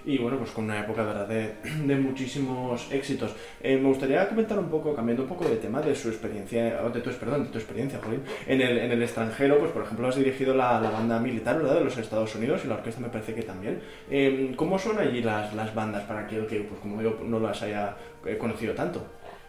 Y 0.05 0.17
bueno, 0.17 0.37
pues 0.37 0.51
con 0.51 0.65
una 0.65 0.79
época 0.79 1.03
¿verdad? 1.03 1.27
De, 1.27 1.55
de 1.85 1.95
muchísimos 1.95 2.91
éxitos. 2.91 3.35
Eh, 3.61 3.77
me 3.77 3.87
gustaría 3.87 4.27
comentar 4.27 4.57
un 4.59 4.69
poco, 4.69 4.95
cambiando 4.95 5.23
un 5.23 5.29
poco 5.29 5.47
de 5.47 5.57
tema, 5.57 5.81
de 5.81 5.95
su 5.95 6.09
experiencia, 6.09 6.81
de 6.81 7.01
tu, 7.01 7.11
perdón, 7.11 7.43
de 7.43 7.49
tu 7.49 7.57
experiencia, 7.57 7.99
Jolín, 8.03 8.21
en 8.47 8.61
el, 8.61 8.77
en 8.77 8.91
el 8.91 9.01
extranjero, 9.01 9.59
pues 9.59 9.71
por 9.71 9.83
ejemplo 9.83 10.07
has 10.07 10.15
dirigido 10.15 10.55
la, 10.55 10.79
la 10.79 10.89
banda 10.89 11.19
militar, 11.19 11.57
¿verdad?, 11.57 11.75
de 11.75 11.83
los 11.83 11.97
Estados 11.97 12.35
Unidos 12.35 12.61
y 12.63 12.67
la 12.67 12.75
orquesta 12.75 13.01
me 13.01 13.09
parece 13.09 13.33
que 13.33 13.43
también. 13.43 13.81
Eh, 14.09 14.53
¿Cómo 14.55 14.79
son 14.79 14.99
allí 14.99 15.21
las, 15.21 15.53
las 15.53 15.73
bandas 15.73 16.03
para 16.03 16.21
aquel 16.21 16.47
que, 16.47 16.61
pues 16.61 16.79
como 16.79 17.01
yo, 17.01 17.17
no 17.23 17.39
las 17.39 17.61
haya 17.61 17.95
eh, 18.25 18.37
conocido 18.37 18.73
tanto? 18.73 19.03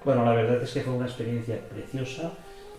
Bueno, 0.04 0.24
la 0.24 0.32
verdad 0.32 0.62
es 0.62 0.72
que 0.72 0.80
fue 0.80 0.94
una 0.94 1.06
experiencia 1.06 1.58
preciosa 1.68 2.32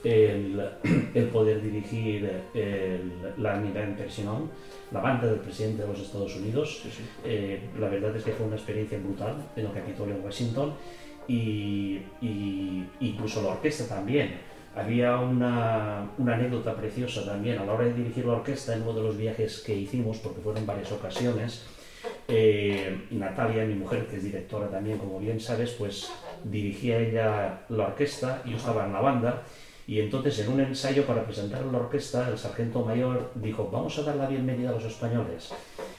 el, 0.03 0.61
el 1.13 1.25
poder 1.27 1.61
dirigir 1.61 2.29
el, 2.53 3.11
la 3.37 3.55
Unidad 3.55 3.87
Impresionón, 3.87 4.49
la 4.91 5.01
banda 5.01 5.27
del 5.27 5.39
presidente 5.39 5.83
de 5.83 5.87
los 5.87 5.99
Estados 5.99 6.35
Unidos. 6.35 6.79
Sí, 6.83 6.89
sí. 6.91 7.03
Eh, 7.25 7.69
la 7.79 7.89
verdad 7.89 8.15
es 8.15 8.23
que 8.23 8.31
fue 8.31 8.45
una 8.45 8.55
experiencia 8.55 8.97
brutal 8.99 9.35
en 9.55 9.65
el 9.65 9.71
Capitolio 9.71 10.15
en 10.15 10.23
Washington 10.23 10.73
y, 11.27 12.01
y 12.21 12.85
incluso 12.99 13.41
la 13.41 13.49
orquesta 13.49 13.87
también. 13.87 14.51
Había 14.73 15.17
una, 15.17 16.09
una, 16.17 16.35
anécdota 16.35 16.73
preciosa 16.73 17.25
también 17.25 17.59
a 17.59 17.65
la 17.65 17.73
hora 17.73 17.85
de 17.85 17.93
dirigir 17.93 18.25
la 18.25 18.33
orquesta 18.33 18.73
en 18.73 18.83
uno 18.83 18.93
de 18.93 19.01
los 19.01 19.17
viajes 19.17 19.59
que 19.59 19.75
hicimos, 19.75 20.19
porque 20.19 20.39
fueron 20.39 20.65
varias 20.65 20.93
ocasiones. 20.93 21.65
Eh, 22.27 23.07
Natalia, 23.11 23.65
mi 23.65 23.75
mujer, 23.75 24.07
que 24.07 24.15
es 24.15 24.23
directora 24.23 24.69
también, 24.69 24.97
como 24.97 25.19
bien 25.19 25.41
sabes, 25.41 25.71
pues 25.71 26.09
dirigía 26.45 26.99
ella 26.99 27.65
la 27.67 27.87
orquesta, 27.87 28.41
y 28.45 28.51
yo 28.51 28.57
estaba 28.57 28.85
en 28.85 28.93
la 28.93 29.01
banda, 29.01 29.43
y 29.87 29.99
entonces 29.99 30.39
en 30.39 30.49
un 30.51 30.59
ensayo 30.59 31.05
para 31.05 31.25
presentar 31.25 31.65
la 31.65 31.79
orquesta, 31.79 32.29
el 32.29 32.37
sargento 32.37 32.83
mayor 32.83 33.31
dijo, 33.35 33.69
vamos 33.71 33.97
a 33.97 34.03
dar 34.03 34.15
la 34.15 34.27
bienvenida 34.27 34.69
a 34.69 34.73
los 34.73 34.85
españoles. 34.85 35.49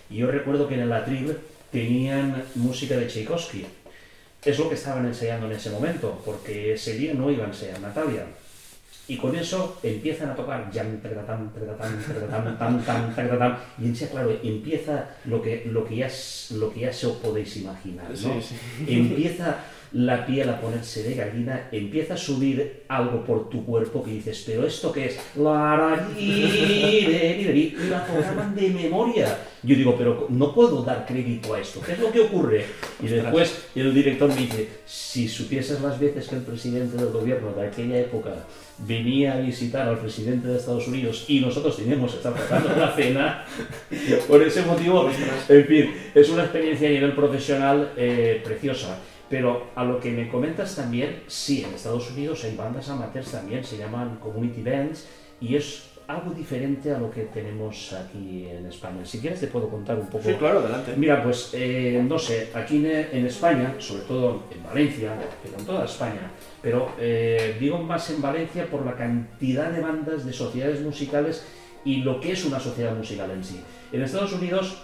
Y 0.09 0.19
yo 0.19 0.31
recuerdo 0.31 0.69
que 0.69 0.75
en 0.75 0.81
el 0.81 0.93
atril 0.93 1.37
tenían 1.71 2.45
música 2.55 2.97
de 2.97 3.07
Tchaikovsky. 3.07 3.67
Es 4.45 4.59
lo 4.59 4.69
que 4.69 4.75
estaban 4.75 5.07
ensayando 5.07 5.47
en 5.47 5.53
ese 5.53 5.71
momento, 5.71 6.21
porque 6.25 6.75
ese 6.75 6.95
día 6.95 7.15
no 7.15 7.31
iba 7.31 7.45
a 7.45 7.49
ensayar 7.49 7.81
Natalia. 7.81 8.27
Y 9.09 9.17
con 9.17 9.35
eso 9.35 9.79
empiezan 9.83 10.31
a 10.31 10.35
tocar 10.37 10.71
jam, 10.73 11.01
y 13.79 13.85
en 13.87 13.95
claro, 13.95 14.39
empieza 14.43 15.11
lo 15.25 15.43
que, 15.43 15.65
lo 15.67 15.85
que, 15.85 15.97
ya, 15.97 16.11
lo 16.55 16.73
que 16.73 16.81
ya 16.81 16.93
se 16.93 17.07
os 17.09 17.17
podéis 17.17 17.57
imaginar, 17.57 18.07
¿no? 18.11 18.41
Empieza 18.87 19.59
la 19.93 20.25
piel 20.25 20.49
a 20.49 20.61
ponerse 20.61 21.03
de 21.03 21.15
gallina, 21.15 21.69
empieza 21.71 22.15
a 22.15 22.17
subir 22.17 22.83
algo 22.89 23.25
por 23.25 23.49
tu 23.51 23.65
cuerpo 23.65 24.03
que 24.03 24.13
dices, 24.13 24.43
pero 24.47 24.67
¿esto 24.67 24.93
qué 24.93 25.07
es? 25.07 25.19
La 27.91 28.07
tocaban 28.07 28.55
de 28.55 28.71
memoria. 28.71 29.39
Yo 29.63 29.77
digo, 29.77 29.95
pero 29.97 30.27
no 30.31 30.55
puedo 30.55 30.83
dar 30.83 31.07
crédito 31.07 31.55
a 31.55 31.61
esto. 31.61 31.81
¿Qué 31.81 31.93
es 31.93 31.99
lo 31.99 32.11
que 32.11 32.21
ocurre? 32.21 32.65
Y 33.01 33.07
después 33.07 33.65
el 33.75 33.95
director 33.95 34.29
me 34.29 34.37
dice, 34.37 34.69
si 34.87 35.29
supieses 35.29 35.81
las 35.81 36.01
veces 36.01 36.29
que 36.29 36.37
el 36.37 36.43
presidente 36.43 36.97
del 36.97 37.13
gobierno 37.13 37.53
de 37.53 37.67
aquella 37.67 37.99
época 37.99 38.47
venía 38.79 39.35
a 39.35 39.41
visitar 39.41 39.87
al 39.89 39.99
presidente 39.99 40.49
de 40.49 40.57
Estados 40.57 40.89
Unidos 40.89 41.27
y 41.29 41.41
nosotros 41.41 41.77
teníamos 41.77 42.11
que 42.11 42.17
estar 42.17 42.33
pasando 42.33 42.75
la 42.75 42.93
cena, 42.95 43.45
por 44.27 44.43
ese 44.43 44.63
motivo, 44.63 45.09
en 45.49 45.67
fin, 45.67 45.95
es 46.15 46.31
una 46.31 46.43
experiencia 46.45 46.89
a 46.89 46.93
nivel 46.93 47.13
profesional 47.13 47.93
eh, 47.97 48.41
preciosa. 48.45 48.99
Pero 49.33 49.69
a 49.75 49.83
lo 49.83 49.99
que 49.99 50.11
me 50.11 50.29
comentas 50.29 50.77
también, 50.77 51.23
sí, 51.27 51.65
en 51.65 51.73
Estados 51.73 52.11
Unidos 52.11 52.45
hay 52.45 52.55
bandas 52.55 52.91
amateurs 52.91 53.31
también, 53.31 53.65
se 53.65 53.79
llaman 53.79 54.17
community 54.17 54.61
bands, 54.61 55.09
y 55.41 55.57
es 55.57 55.85
algo 56.07 56.35
diferente 56.35 56.93
a 56.93 56.99
lo 56.99 57.11
que 57.11 57.23
tenemos 57.23 57.95
aquí 57.95 58.47
en 58.47 58.67
España. 58.67 59.07
Si 59.07 59.21
quieres 59.21 59.41
te 59.41 59.47
puedo 59.47 59.71
contar 59.71 59.99
un 59.99 60.09
poco. 60.09 60.25
Sí, 60.25 60.35
claro, 60.35 60.59
adelante. 60.59 60.93
Mira, 60.99 61.23
pues 61.23 61.49
eh, 61.55 62.05
no 62.07 62.19
sé, 62.19 62.51
aquí 62.53 62.85
en, 62.85 63.25
España, 63.25 63.75
sobre 63.79 64.03
todo 64.03 64.43
en 64.55 64.63
Valencia, 64.63 65.15
pero 65.43 65.59
en 65.59 65.65
toda 65.65 65.87
España, 65.87 66.31
pero 66.61 66.93
eh, 66.99 67.57
digo 67.59 67.79
más 67.79 68.11
en 68.11 68.21
Valencia 68.21 68.67
por 68.67 68.85
la 68.85 68.95
cantidad 68.95 69.71
de 69.71 69.81
bandas, 69.81 70.27
de 70.27 70.33
sociedades 70.35 70.83
musicales 70.83 71.43
y 71.87 72.03
lo 72.03 72.21
que 72.21 72.33
es 72.33 72.45
una 72.45 72.61
sociedad 72.61 72.95
musical 72.95 73.31
en 73.31 73.43
sí. 73.43 73.63
En 73.93 74.03
Estados 74.03 74.35
Unidos, 74.35 74.83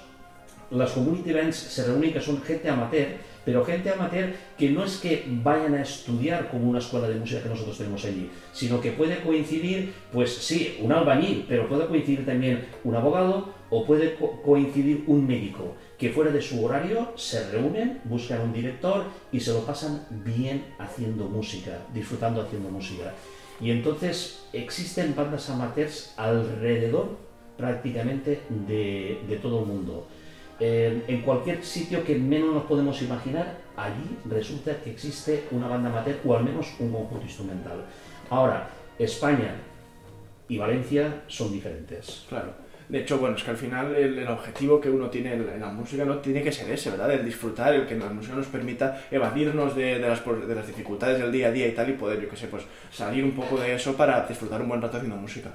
las 0.70 0.92
community 0.92 1.34
bands 1.34 1.56
se 1.56 1.84
reúnen 1.84 2.14
que 2.14 2.20
son 2.22 2.40
gente 2.40 2.70
amateur 2.70 3.28
pero 3.48 3.64
gente 3.64 3.88
amateur 3.88 4.34
que 4.58 4.68
no 4.68 4.84
es 4.84 4.98
que 4.98 5.24
vayan 5.26 5.72
a 5.72 5.80
estudiar 5.80 6.50
como 6.50 6.68
una 6.68 6.80
escuela 6.80 7.08
de 7.08 7.14
música 7.14 7.42
que 7.42 7.48
nosotros 7.48 7.78
tenemos 7.78 8.04
allí, 8.04 8.28
sino 8.52 8.78
que 8.78 8.92
puede 8.92 9.22
coincidir, 9.22 9.94
pues 10.12 10.34
sí, 10.34 10.76
un 10.82 10.92
albañil, 10.92 11.46
pero 11.48 11.66
puede 11.66 11.86
coincidir 11.86 12.26
también 12.26 12.66
un 12.84 12.94
abogado 12.94 13.54
o 13.70 13.86
puede 13.86 14.16
coincidir 14.44 15.04
un 15.06 15.26
médico, 15.26 15.76
que 15.96 16.10
fuera 16.10 16.30
de 16.30 16.42
su 16.42 16.62
horario 16.62 17.14
se 17.16 17.50
reúnen, 17.50 18.02
buscan 18.04 18.42
un 18.42 18.52
director 18.52 19.04
y 19.32 19.40
se 19.40 19.54
lo 19.54 19.64
pasan 19.64 20.04
bien 20.10 20.66
haciendo 20.78 21.24
música, 21.24 21.86
disfrutando 21.94 22.42
haciendo 22.42 22.68
música. 22.68 23.14
Y 23.62 23.70
entonces 23.70 24.44
existen 24.52 25.16
bandas 25.16 25.48
amateurs 25.48 26.12
alrededor 26.18 27.16
prácticamente 27.56 28.40
de, 28.68 29.38
todo 29.40 29.60
el 29.60 29.66
mundo 29.66 30.06
en 30.60 31.22
cualquier 31.22 31.64
sitio 31.64 32.04
que 32.04 32.16
menos 32.16 32.52
nos 32.54 32.64
podemos 32.64 33.00
imaginar, 33.02 33.58
allí 33.76 34.18
resulta 34.28 34.76
que 34.82 34.90
existe 34.90 35.44
una 35.52 35.68
banda 35.68 35.88
amateur 35.88 36.18
o 36.24 36.36
al 36.36 36.44
menos 36.44 36.74
un 36.80 36.92
conjunto 36.92 37.24
instrumental. 37.24 37.84
Ahora, 38.30 38.68
España 38.98 39.54
y 40.48 40.58
Valencia 40.58 41.22
son 41.28 41.52
diferentes. 41.52 42.26
Claro. 42.28 42.68
De 42.88 43.00
hecho, 43.00 43.18
bueno, 43.18 43.36
es 43.36 43.44
que 43.44 43.50
al 43.50 43.56
final 43.56 43.94
el, 43.94 44.26
objetivo 44.28 44.80
que 44.80 44.88
uno 44.88 45.10
tiene 45.10 45.34
en, 45.34 45.60
la 45.60 45.68
música 45.68 46.06
no 46.06 46.18
tiene 46.18 46.42
que 46.42 46.50
ser 46.50 46.70
ese, 46.70 46.90
¿verdad? 46.90 47.12
El 47.12 47.24
disfrutar, 47.24 47.74
el 47.74 47.86
que 47.86 47.94
la 47.94 48.08
música 48.08 48.34
nos 48.34 48.46
permita 48.46 49.02
evadirnos 49.10 49.76
de, 49.76 49.98
las, 49.98 50.24
de 50.24 50.54
las 50.54 50.66
dificultades 50.66 51.18
del 51.18 51.30
día 51.30 51.48
a 51.48 51.52
día 51.52 51.68
y 51.68 51.72
tal 51.72 51.90
y 51.90 51.92
poder, 51.92 52.18
yo 52.18 52.30
qué 52.30 52.36
sé, 52.36 52.46
pues 52.46 52.64
salir 52.90 53.24
un 53.24 53.32
poco 53.32 53.58
de 53.58 53.74
eso 53.74 53.94
para 53.94 54.26
disfrutar 54.26 54.62
un 54.62 54.68
buen 54.68 54.80
rato 54.80 54.96
haciendo 54.96 55.16
música. 55.16 55.50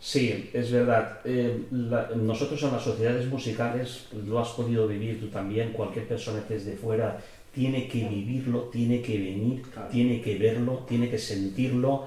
Sí, 0.00 0.50
es 0.52 0.70
verdad. 0.70 1.20
Eh, 1.24 1.66
nosotros 1.70 2.62
en 2.62 2.72
las 2.72 2.82
sociedades 2.82 3.26
musicales 3.26 4.06
lo 4.26 4.38
has 4.38 4.50
podido 4.50 4.86
vivir 4.86 5.20
tú 5.20 5.28
también. 5.28 5.72
Cualquier 5.72 6.06
persona 6.06 6.42
que 6.46 6.56
es 6.56 6.66
de 6.66 6.76
fuera 6.76 7.18
tiene 7.52 7.88
que 7.88 8.06
vivirlo, 8.08 8.62
tiene 8.64 9.02
que 9.02 9.18
venir, 9.18 9.62
tiene 9.90 10.20
que 10.20 10.38
verlo, 10.38 10.84
tiene 10.86 11.10
que 11.10 11.18
sentirlo, 11.18 12.06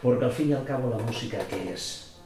porque 0.00 0.26
al 0.26 0.30
fin 0.30 0.50
y 0.50 0.52
al 0.52 0.64
cabo 0.64 0.90
la 0.90 0.98
música 0.98 1.38
que 1.48 1.72
es 1.72 2.16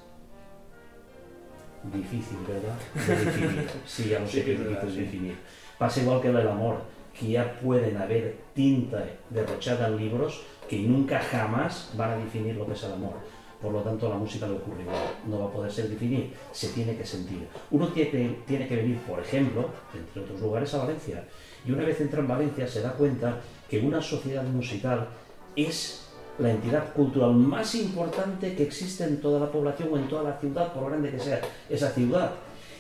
difícil, 1.85 2.38
¿verdad? 2.47 2.77
De 3.07 3.25
definir. 3.25 3.67
Sí, 3.87 4.09
ya 4.11 4.19
lo 4.19 4.29
sé 4.29 4.45
que 4.45 4.55
es 4.55 4.95
definir. 4.95 5.37
Pasa 5.79 6.03
igual 6.03 6.21
que 6.21 6.29
el 6.29 6.49
amor, 6.49 6.83
que 7.19 7.29
ya 7.29 7.59
pueden 7.61 7.97
haber 7.97 8.37
tinta 8.55 9.03
derrochada 9.31 9.88
en 9.88 9.97
libros 9.97 10.43
que 10.69 10.81
nunca 10.81 11.19
jamás 11.19 11.93
van 11.97 12.11
a 12.11 12.17
definir 12.17 12.57
lo 12.57 12.67
que 12.67 12.75
es 12.75 12.83
el 12.83 12.93
amor 12.93 13.38
por 13.61 13.73
lo 13.73 13.81
tanto, 13.81 14.09
la 14.09 14.17
música 14.17 14.47
le 14.47 14.55
ocurre 14.55 14.83
igual. 14.83 15.03
No 15.27 15.41
va 15.41 15.47
a 15.47 15.50
poder 15.50 15.73
ser 15.73 15.88
definir, 15.88 16.33
se 16.53 16.69
tiene 16.69 16.97
que 16.97 17.05
sentir. 17.05 17.49
Uno 17.71 17.88
tiene, 17.88 18.38
tiene 18.47 18.69
que 18.69 18.77
venir, 18.77 18.99
por 18.99 19.19
ejemplo, 19.19 19.69
entre 19.93 20.23
otros 20.23 20.41
lugares, 20.41 20.73
a 20.75 20.79
Valencia. 20.79 21.25
Y 21.67 21.73
una 21.73 21.85
vez 21.85 22.00
entra 22.00 22.21
en 22.21 22.29
Valencia 22.29 22.69
se 22.69 22.83
da 22.83 22.93
cuenta 22.93 23.41
que 23.69 23.81
una 23.81 24.00
sociedad 24.00 24.45
musical 24.45 25.09
es 25.57 26.09
la 26.38 26.53
entidad 26.53 26.93
cultural 26.93 27.35
más 27.35 27.75
importante 27.75 28.55
que 28.55 28.62
existe 28.62 29.03
en 29.03 29.21
toda 29.21 29.41
la 29.41 29.50
población 29.50 29.88
o 29.93 29.97
en 29.97 30.09
toda 30.09 30.23
la 30.23 30.38
ciudad, 30.38 30.73
por 30.73 30.88
grande 30.88 31.11
que 31.11 31.19
sea 31.19 31.41
esa 31.69 31.91
ciudad. 31.91 32.31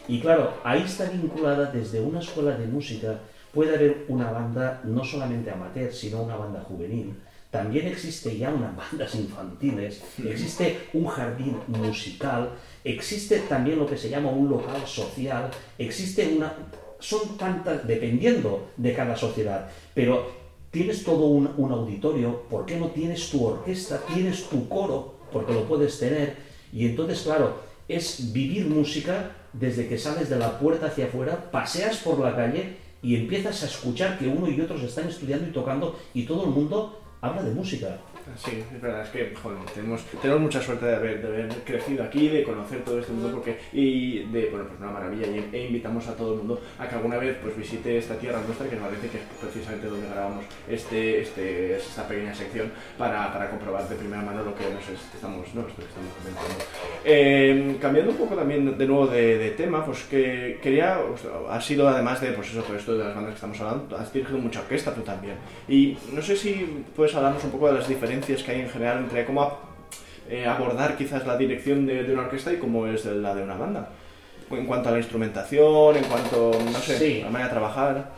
Y 0.06 0.20
claro, 0.20 0.54
ahí 0.62 0.82
está 0.82 1.10
vinculada 1.10 1.72
desde 1.72 2.00
una 2.00 2.20
escuela 2.20 2.56
de 2.56 2.66
música, 2.68 3.18
puede 3.52 3.74
haber 3.74 4.04
una 4.06 4.30
banda 4.30 4.80
no 4.84 5.04
solamente 5.04 5.50
amateur, 5.50 5.92
sino 5.92 6.22
una 6.22 6.36
banda 6.36 6.60
juvenil 6.60 7.16
también 7.58 7.88
existe 7.88 8.38
ya 8.38 8.50
unas 8.50 8.76
bandas 8.76 9.12
infantiles, 9.16 10.00
existe 10.24 10.78
un 10.92 11.08
jardín 11.08 11.56
musical, 11.66 12.50
existe 12.84 13.40
también 13.48 13.80
lo 13.80 13.86
que 13.86 13.96
se 13.96 14.08
llama 14.08 14.30
un 14.30 14.48
local 14.48 14.86
social, 14.86 15.50
existe 15.76 16.28
una... 16.36 16.54
Son 17.00 17.36
tantas, 17.36 17.84
dependiendo 17.84 18.68
de 18.76 18.94
cada 18.94 19.16
sociedad, 19.16 19.68
pero 19.92 20.30
tienes 20.70 21.02
todo 21.02 21.26
un, 21.26 21.50
un 21.56 21.72
auditorio, 21.72 22.42
¿por 22.48 22.64
qué 22.64 22.76
no 22.76 22.90
tienes 22.90 23.28
tu 23.28 23.44
orquesta, 23.44 24.02
tienes 24.14 24.48
tu 24.48 24.68
coro, 24.68 25.16
porque 25.32 25.52
lo 25.52 25.64
puedes 25.64 25.98
tener? 25.98 26.36
Y 26.72 26.86
entonces, 26.86 27.22
claro, 27.22 27.56
es 27.88 28.32
vivir 28.32 28.66
música 28.66 29.32
desde 29.52 29.88
que 29.88 29.98
sales 29.98 30.30
de 30.30 30.38
la 30.38 30.60
puerta 30.60 30.86
hacia 30.86 31.06
afuera, 31.06 31.50
paseas 31.50 31.96
por 31.96 32.20
la 32.20 32.36
calle 32.36 32.76
y 33.02 33.16
empiezas 33.16 33.64
a 33.64 33.66
escuchar 33.66 34.16
que 34.16 34.28
uno 34.28 34.48
y 34.48 34.60
otros 34.60 34.80
están 34.84 35.08
estudiando 35.08 35.48
y 35.48 35.52
tocando 35.52 35.98
y 36.14 36.22
todo 36.22 36.44
el 36.44 36.50
mundo 36.50 37.00
habla 37.20 37.42
de 37.42 37.50
música. 37.52 37.98
Sí, 38.36 38.64
es 38.74 38.80
verdad, 38.80 39.02
es 39.02 39.08
que 39.10 39.34
tenemos, 39.74 40.02
tenemos 40.20 40.42
mucha 40.42 40.62
suerte 40.62 40.86
de 40.86 40.96
haber, 40.96 41.22
de 41.22 41.28
haber 41.28 41.48
crecido 41.64 42.04
aquí, 42.04 42.28
de 42.28 42.42
conocer 42.44 42.84
todo 42.84 42.98
este 42.98 43.12
mundo 43.12 43.30
porque, 43.32 43.58
y 43.72 44.20
de, 44.30 44.48
bueno, 44.50 44.66
pues 44.66 44.80
una 44.80 44.90
maravilla 44.90 45.26
y, 45.26 45.48
e 45.52 45.66
invitamos 45.66 46.06
a 46.08 46.14
todo 46.14 46.34
el 46.34 46.38
mundo 46.38 46.60
a 46.78 46.88
que 46.88 46.94
alguna 46.94 47.16
vez 47.16 47.36
pues 47.42 47.56
visite 47.56 47.98
esta 47.98 48.14
tierra 48.16 48.40
nuestra 48.46 48.68
que 48.68 48.76
nos 48.76 48.86
parece 48.86 49.08
que 49.08 49.18
es 49.18 49.24
precisamente 49.40 49.86
donde 49.86 50.08
grabamos 50.08 50.44
este, 50.68 51.22
este, 51.22 51.76
esta 51.76 52.06
pequeña 52.06 52.34
sección 52.34 52.70
para, 52.96 53.32
para 53.32 53.50
comprobar 53.50 53.88
de 53.88 53.96
primera 53.96 54.22
mano 54.22 54.42
lo 54.42 54.54
que 54.54 54.64
nos 54.64 54.88
estamos, 54.88 55.54
no, 55.54 55.62
estamos 55.62 56.12
comentando. 56.18 56.64
Eh, 57.04 57.76
cambiando 57.80 58.12
un 58.12 58.18
poco 58.18 58.34
también 58.34 58.76
de 58.76 58.86
nuevo 58.86 59.06
de, 59.06 59.54
tema, 59.56 59.84
pues 59.84 60.04
que 60.04 60.58
quería, 60.62 60.98
ha 61.48 61.60
sido 61.60 61.88
además 61.88 62.20
de 62.20 62.32
pues 62.32 62.50
eso, 62.50 62.62
todo 62.62 62.76
esto 62.76 62.96
de 62.96 63.04
las 63.04 63.14
bandas 63.14 63.30
que 63.30 63.36
estamos 63.36 63.60
hablando, 63.60 63.96
has 63.96 64.12
dirigido 64.12 64.38
mucha 64.38 64.60
orquesta 64.60 64.94
tú 64.94 65.00
también 65.00 65.36
y 65.66 65.96
no 66.12 66.20
sé 66.22 66.36
si 66.36 66.84
puedes 66.94 67.14
hablarnos 67.14 67.42
un 67.44 67.50
poco 67.50 67.68
de 67.68 67.74
las 67.74 67.88
diferencias 67.88 68.17
que 68.20 68.50
hay 68.50 68.60
en 68.60 68.68
general 68.68 68.98
entre 68.98 69.24
cómo 69.24 69.58
eh, 70.28 70.46
abordar 70.46 70.96
quizás 70.96 71.26
la 71.26 71.36
dirección 71.36 71.86
de, 71.86 72.12
una 72.12 72.22
orquesta 72.22 72.52
y 72.52 72.58
cómo 72.58 72.86
es 72.86 73.04
la 73.06 73.34
de 73.34 73.42
una 73.42 73.56
banda. 73.56 73.90
En 74.50 74.66
cuanto 74.66 74.88
a 74.88 74.92
la 74.92 74.98
instrumentación, 74.98 75.96
en 75.96 76.04
cuanto, 76.04 76.52
no 76.72 76.78
sé, 76.78 77.22
a 77.22 77.24
la 77.26 77.30
manera 77.30 77.48
de 77.48 77.54
trabajar. 77.54 78.12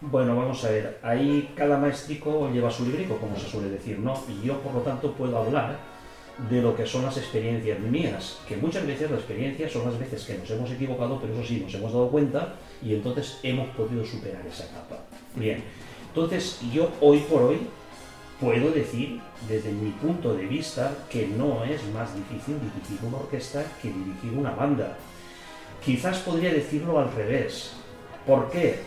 Bueno, 0.00 0.36
vamos 0.36 0.64
a 0.64 0.70
ver, 0.70 0.98
ahí 1.02 1.52
cada 1.56 1.78
maestrico 1.78 2.50
lleva 2.52 2.70
su 2.70 2.84
librico, 2.84 3.16
como 3.18 3.36
se 3.36 3.48
suele 3.48 3.68
decir, 3.68 3.98
¿no? 4.00 4.20
Y 4.28 4.46
yo, 4.46 4.58
por 4.58 4.74
lo 4.74 4.80
tanto, 4.80 5.12
puedo 5.12 5.38
hablar 5.38 5.76
de 6.50 6.62
lo 6.62 6.74
que 6.74 6.86
son 6.86 7.04
las 7.04 7.16
experiencias 7.16 7.78
mías, 7.78 8.38
que 8.48 8.56
muchas 8.56 8.86
veces 8.86 9.10
las 9.10 9.20
experiencias 9.20 9.70
son 9.70 9.84
las 9.84 9.98
veces 9.98 10.24
que 10.24 10.38
nos 10.38 10.50
hemos 10.50 10.70
equivocado, 10.70 11.20
pero 11.20 11.34
eso 11.34 11.44
sí, 11.44 11.60
nos 11.60 11.74
hemos 11.74 11.92
dado 11.92 12.08
cuenta 12.10 12.54
y 12.82 12.94
entonces 12.94 13.38
hemos 13.42 13.68
podido 13.70 14.04
superar 14.04 14.44
esa 14.46 14.64
etapa. 14.64 14.96
Bien, 15.36 15.62
entonces 16.08 16.60
yo 16.72 16.90
hoy 17.00 17.18
por 17.18 17.42
hoy 17.42 17.58
puedo 18.42 18.72
decir, 18.72 19.20
desde 19.48 19.70
mi 19.70 19.90
punto 19.92 20.34
de 20.34 20.46
vista, 20.46 20.92
que 21.08 21.28
no 21.28 21.62
es 21.62 21.80
más 21.94 22.12
difícil 22.12 22.56
dirigir 22.58 22.98
una 23.06 23.18
orquesta 23.18 23.64
que 23.80 23.86
dirigir 23.86 24.36
una 24.36 24.50
banda. 24.50 24.98
Quizás 25.84 26.18
podría 26.18 26.52
decirlo 26.52 26.98
al 26.98 27.12
revés. 27.12 27.72
¿Por 28.26 28.50
qué? 28.50 28.80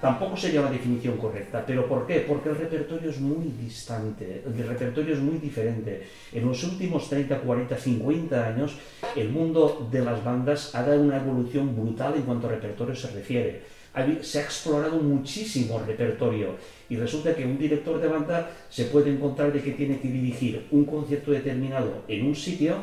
Tampoco 0.00 0.36
sería 0.36 0.60
una 0.60 0.70
definición 0.70 1.18
correcta, 1.18 1.64
pero 1.66 1.86
¿por 1.86 2.06
qué? 2.06 2.20
Porque 2.20 2.50
el 2.50 2.56
repertorio 2.56 3.10
es 3.10 3.20
muy 3.20 3.52
distante, 3.60 4.42
el 4.46 4.66
repertorio 4.66 5.14
es 5.14 5.20
muy 5.20 5.38
diferente. 5.38 6.06
En 6.32 6.46
los 6.46 6.62
últimos 6.62 7.08
30, 7.10 7.40
40, 7.40 7.76
50 7.76 8.46
años, 8.46 8.76
el 9.16 9.28
mundo 9.30 9.88
de 9.90 10.04
las 10.04 10.24
bandas 10.24 10.74
ha 10.74 10.84
dado 10.84 11.02
una 11.02 11.16
evolución 11.16 11.76
brutal 11.76 12.14
en 12.14 12.22
cuanto 12.22 12.46
a 12.46 12.50
repertorio 12.50 12.94
se 12.94 13.10
refiere. 13.10 13.79
Se 14.22 14.38
ha 14.38 14.42
explorado 14.42 14.98
muchísimo 14.98 15.80
repertorio 15.84 16.56
y 16.88 16.96
resulta 16.96 17.34
que 17.34 17.44
un 17.44 17.58
director 17.58 18.00
de 18.00 18.08
banda 18.08 18.50
se 18.70 18.84
puede 18.84 19.10
encontrar 19.10 19.52
de 19.52 19.62
que 19.62 19.72
tiene 19.72 19.98
que 19.98 20.08
dirigir 20.08 20.66
un 20.70 20.84
concierto 20.84 21.32
determinado 21.32 22.04
en 22.06 22.26
un 22.26 22.36
sitio 22.36 22.76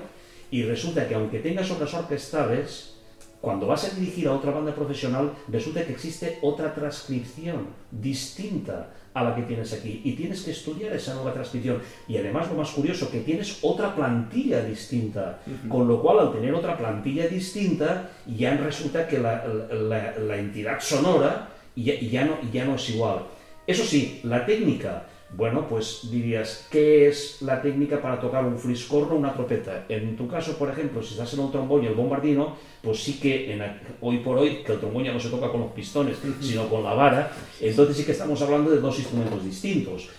y 0.51 0.63
resulta 0.63 1.07
que 1.07 1.15
aunque 1.15 1.39
tengas 1.39 1.71
obras 1.71 1.93
orquestales, 1.93 2.93
cuando 3.39 3.67
vas 3.67 3.85
a 3.85 3.95
dirigir 3.95 4.27
a 4.27 4.33
otra 4.33 4.51
banda 4.51 4.73
profesional, 4.73 5.33
resulta 5.47 5.85
que 5.85 5.93
existe 5.93 6.39
otra 6.41 6.73
transcripción 6.73 7.67
distinta 7.91 8.89
a 9.17 9.24
la 9.24 9.36
que 9.36 9.41
tienes 9.41 9.74
aquí 9.74 10.01
y 10.03 10.13
tienes 10.13 10.43
que 10.43 10.51
estudiar 10.51 10.93
esa 10.93 11.15
nueva 11.15 11.33
transcripción. 11.33 11.81
Y 12.07 12.17
además 12.17 12.50
lo 12.50 12.55
más 12.55 12.69
curioso, 12.69 13.09
que 13.09 13.21
tienes 13.21 13.59
otra 13.63 13.95
plantilla 13.95 14.63
distinta, 14.63 15.39
con 15.67 15.88
lo 15.88 16.01
cual 16.01 16.19
al 16.19 16.31
tener 16.31 16.53
otra 16.53 16.77
plantilla 16.77 17.27
distinta, 17.27 18.12
ya 18.27 18.55
resulta 18.57 19.07
que 19.07 19.17
la, 19.17 20.38
entidad 20.38 20.79
sonora 20.79 21.50
ya, 21.75 22.25
no, 22.25 22.38
ya 22.51 22.65
no 22.65 22.75
es 22.75 22.89
igual. 22.91 23.21
Eso 23.65 23.83
sí, 23.83 24.21
la 24.24 24.45
técnica 24.45 25.07
bueno, 25.29 25.67
pues 25.67 26.10
dirías, 26.10 26.67
¿qué 26.72 27.07
es 27.07 27.41
la 27.41 27.62
técnica 27.62 28.01
para 28.01 28.19
tocar 28.19 28.46
un 28.46 28.57
friscorno 28.57 29.13
o 29.13 29.17
una 29.17 29.34
trompeta? 29.34 29.86
En 29.89 30.15
tu 30.15 30.27
caso, 30.27 30.57
por 30.57 30.69
ejemplo, 30.69 31.03
si 31.03 31.13
estás 31.13 31.34
en 31.34 31.41
un 31.41 31.51
trombón 31.51 31.84
y 31.84 31.88
el 31.88 31.96
bombardino, 31.96 32.55
pues 32.81 33.03
sí 33.03 33.19
que 33.19 33.60
hoy 34.01 34.19
por 34.19 34.38
hoy, 34.38 34.63
que 34.63 34.74
el 34.74 34.79
trombón 34.79 35.03
ya 35.03 35.12
no 35.12 35.19
se 35.19 35.29
toca 35.29 35.50
con 35.50 35.62
los 35.62 35.72
pistones, 35.72 36.17
sino 36.39 36.69
con 36.69 36.84
la 36.84 36.93
vara, 36.93 37.31
entonces 37.60 37.98
sí 37.98 38.03
que 38.05 38.13
estamos 38.13 38.41
hablando 38.41 38.72
de 38.72 38.79
dos 38.79 38.98
instrumentos 39.00 39.43
distintos. 39.43 40.10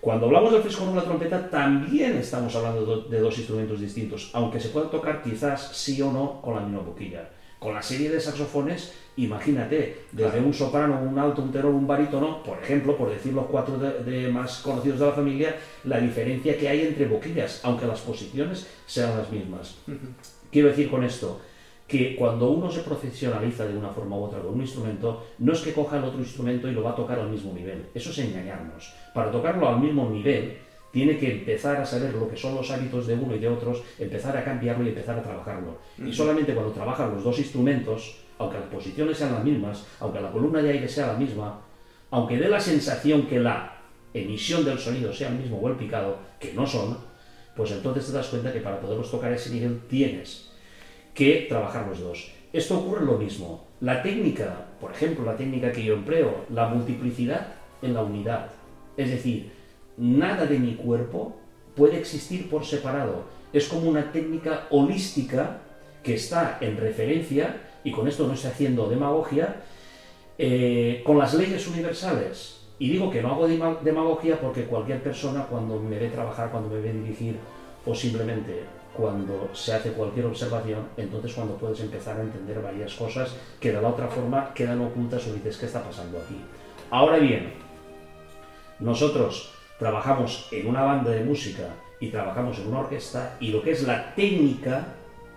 Cuando 0.00 0.26
hablamos 0.26 0.52
del 0.52 0.62
friscorno 0.62 0.92
o 0.92 0.96
la 0.96 1.04
trompeta, 1.04 1.48
también 1.50 2.16
estamos 2.16 2.54
hablando 2.56 3.02
de 3.02 3.20
dos 3.20 3.38
instrumentos 3.38 3.80
distintos, 3.80 4.30
aunque 4.32 4.60
se 4.60 4.68
pueda 4.68 4.90
tocar 4.90 5.22
quizás 5.22 5.76
sí 5.76 6.00
o 6.02 6.10
no 6.12 6.40
con 6.40 6.54
la 6.54 6.60
misma 6.60 6.80
boquilla. 6.80 7.30
Con 7.58 7.74
la 7.74 7.82
serie 7.82 8.10
de 8.10 8.20
saxofones 8.20 8.92
Imagínate, 9.16 10.06
desde 10.10 10.40
un 10.40 10.54
soprano, 10.54 11.00
un 11.02 11.18
alto, 11.18 11.42
un 11.42 11.52
tenor, 11.52 11.72
un 11.72 11.86
barítono, 11.86 12.42
por 12.42 12.58
ejemplo, 12.58 12.96
por 12.96 13.10
decir 13.10 13.34
los 13.34 13.46
cuatro 13.46 13.76
de, 13.76 14.28
más 14.28 14.58
conocidos 14.60 15.00
de 15.00 15.06
la 15.06 15.12
familia, 15.12 15.56
la 15.84 16.00
diferencia 16.00 16.56
que 16.56 16.68
hay 16.68 16.80
entre 16.82 17.06
boquillas, 17.06 17.60
aunque 17.62 17.86
las 17.86 18.00
posiciones 18.00 18.66
sean 18.86 19.18
las 19.18 19.30
mismas. 19.30 19.76
Quiero 20.50 20.68
decir 20.68 20.90
con 20.90 21.04
esto 21.04 21.40
que 21.86 22.16
cuando 22.16 22.50
uno 22.50 22.70
se 22.70 22.80
profesionaliza 22.80 23.66
de 23.66 23.76
una 23.76 23.90
forma 23.90 24.16
u 24.16 24.22
otra 24.22 24.40
con 24.40 24.54
un 24.54 24.62
instrumento, 24.62 25.26
no 25.38 25.52
es 25.52 25.60
que 25.60 25.74
coja 25.74 25.98
el 25.98 26.04
otro 26.04 26.20
instrumento 26.20 26.66
y 26.66 26.72
lo 26.72 26.82
va 26.82 26.92
a 26.92 26.96
tocar 26.96 27.18
al 27.18 27.28
mismo 27.28 27.52
nivel. 27.52 27.84
Eso 27.94 28.10
es 28.10 28.18
engañarnos. 28.18 28.94
Para 29.12 29.30
tocarlo 29.30 29.68
al 29.68 29.78
mismo 29.78 30.08
nivel, 30.08 30.56
tiene 30.90 31.18
que 31.18 31.30
empezar 31.30 31.76
a 31.76 31.84
saber 31.84 32.14
lo 32.14 32.30
que 32.30 32.36
son 32.36 32.54
los 32.54 32.70
hábitos 32.70 33.06
de 33.06 33.14
uno 33.14 33.36
y 33.36 33.38
de 33.38 33.48
otros, 33.48 33.82
empezar 33.98 34.34
a 34.38 34.44
cambiarlo 34.44 34.84
y 34.84 34.88
empezar 34.88 35.18
a 35.18 35.22
trabajarlo. 35.22 35.76
Y 35.98 36.12
solamente 36.14 36.54
cuando 36.54 36.72
trabajan 36.72 37.12
los 37.12 37.24
dos 37.24 37.38
instrumentos, 37.38 38.21
aunque 38.42 38.58
las 38.58 38.68
posiciones 38.68 39.16
sean 39.16 39.32
las 39.32 39.44
mismas, 39.44 39.84
aunque 40.00 40.20
la 40.20 40.30
columna 40.30 40.60
de 40.62 40.72
aire 40.72 40.88
sea 40.88 41.08
la 41.08 41.14
misma, 41.14 41.60
aunque 42.10 42.36
dé 42.36 42.48
la 42.48 42.60
sensación 42.60 43.26
que 43.26 43.40
la 43.40 43.78
emisión 44.12 44.64
del 44.64 44.78
sonido 44.78 45.12
sea 45.12 45.28
el 45.28 45.36
mismo 45.36 45.58
o 45.58 45.68
el 45.68 45.76
picado, 45.76 46.18
que 46.38 46.52
no 46.52 46.66
son, 46.66 46.98
pues 47.56 47.70
entonces 47.70 48.06
te 48.06 48.12
das 48.12 48.28
cuenta 48.28 48.52
que 48.52 48.60
para 48.60 48.80
poderlos 48.80 49.10
tocar 49.10 49.32
ese 49.32 49.50
nivel 49.50 49.80
tienes 49.88 50.50
que 51.14 51.46
trabajar 51.48 51.86
los 51.86 52.00
dos. 52.00 52.32
Esto 52.52 52.78
ocurre 52.78 53.04
lo 53.04 53.18
mismo. 53.18 53.66
La 53.80 54.02
técnica, 54.02 54.66
por 54.80 54.92
ejemplo, 54.92 55.24
la 55.24 55.36
técnica 55.36 55.72
que 55.72 55.84
yo 55.84 55.94
empleo, 55.94 56.44
la 56.50 56.68
multiplicidad 56.68 57.54
en 57.80 57.94
la 57.94 58.02
unidad. 58.02 58.50
Es 58.96 59.10
decir, 59.10 59.52
nada 59.96 60.46
de 60.46 60.58
mi 60.58 60.74
cuerpo 60.74 61.36
puede 61.74 61.98
existir 61.98 62.50
por 62.50 62.64
separado. 62.64 63.24
Es 63.52 63.68
como 63.68 63.88
una 63.88 64.12
técnica 64.12 64.66
holística 64.70 65.60
que 66.02 66.14
está 66.14 66.58
en 66.60 66.76
referencia 66.76 67.56
y 67.84 67.90
con 67.90 68.08
esto 68.08 68.26
no 68.26 68.34
estoy 68.34 68.50
haciendo 68.50 68.88
demagogia, 68.88 69.62
eh, 70.38 71.02
con 71.04 71.18
las 71.18 71.34
leyes 71.34 71.66
universales. 71.68 72.60
Y 72.78 72.90
digo 72.90 73.10
que 73.10 73.22
no 73.22 73.32
hago 73.32 73.46
demagogia 73.46 74.40
porque 74.40 74.64
cualquier 74.64 75.02
persona 75.02 75.46
cuando 75.46 75.78
me 75.78 75.98
ve 75.98 76.08
trabajar, 76.08 76.50
cuando 76.50 76.68
me 76.68 76.80
ve 76.80 76.92
dirigir 76.92 77.36
o 77.86 77.94
simplemente 77.94 78.64
cuando 78.96 79.50
se 79.52 79.72
hace 79.72 79.92
cualquier 79.92 80.26
observación, 80.26 80.88
entonces 80.96 81.32
cuando 81.32 81.56
puedes 81.56 81.80
empezar 81.80 82.18
a 82.18 82.22
entender 82.22 82.60
varias 82.60 82.94
cosas 82.94 83.34
que 83.60 83.72
de 83.72 83.80
la 83.80 83.88
otra 83.88 84.08
forma 84.08 84.52
quedan 84.52 84.80
ocultas 84.80 85.26
o 85.26 85.32
dices 85.32 85.56
qué 85.56 85.66
está 85.66 85.82
pasando 85.82 86.18
aquí. 86.18 86.36
Ahora 86.90 87.18
bien, 87.18 87.52
nosotros 88.80 89.52
trabajamos 89.78 90.48
en 90.52 90.66
una 90.66 90.82
banda 90.82 91.10
de 91.10 91.24
música 91.24 91.68
y 92.00 92.08
trabajamos 92.08 92.58
en 92.58 92.66
una 92.66 92.80
orquesta 92.80 93.36
y 93.40 93.48
lo 93.48 93.62
que 93.62 93.70
es 93.70 93.84
la 93.84 94.14
técnica 94.14 94.88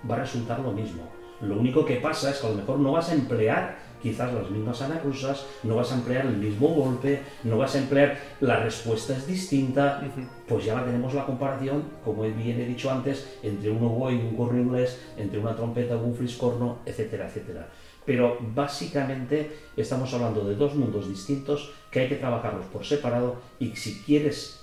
va 0.09 0.15
a 0.15 0.19
resultar 0.19 0.59
lo 0.59 0.71
mismo. 0.71 1.14
Lo 1.47 1.59
único 1.59 1.85
que 1.85 1.95
pasa 1.95 2.31
es 2.31 2.39
que 2.39 2.47
a 2.47 2.49
lo 2.49 2.55
mejor 2.57 2.79
no 2.79 2.91
vas 2.93 3.09
a 3.09 3.13
emplear 3.13 3.77
quizás 4.01 4.31
las 4.33 4.51
mismas 4.51 4.81
anacrusas, 4.83 5.45
no 5.63 5.77
vas 5.77 5.91
a 5.91 5.95
emplear 5.95 6.27
el 6.27 6.37
mismo 6.37 6.67
golpe, 6.67 7.21
no 7.43 7.57
vas 7.57 7.73
a 7.73 7.79
emplear, 7.79 8.17
la 8.39 8.59
respuesta 8.59 9.17
es 9.17 9.25
distinta, 9.25 10.03
pues 10.47 10.65
ya 10.65 10.83
tenemos 10.85 11.13
la 11.15 11.25
comparación, 11.25 11.83
como 12.03 12.21
bien 12.21 12.61
he 12.61 12.65
dicho 12.65 12.91
antes, 12.91 13.37
entre 13.41 13.71
un 13.71 13.83
oboe 13.83 14.13
y 14.13 14.17
un 14.17 14.35
corno 14.35 14.61
inglés, 14.61 15.01
entre 15.17 15.39
una 15.39 15.55
trompeta 15.55 15.95
y 15.95 15.97
un 15.97 16.13
friscorno, 16.13 16.79
etcétera, 16.85 17.27
etcétera. 17.27 17.67
Pero 18.05 18.37
básicamente 18.53 19.51
estamos 19.75 20.13
hablando 20.13 20.43
de 20.43 20.55
dos 20.55 20.75
mundos 20.75 21.09
distintos 21.09 21.73
que 21.89 22.01
hay 22.01 22.07
que 22.07 22.17
trabajarlos 22.17 22.67
por 22.67 22.85
separado 22.85 23.37
y 23.57 23.75
si 23.75 24.03
quieres 24.03 24.61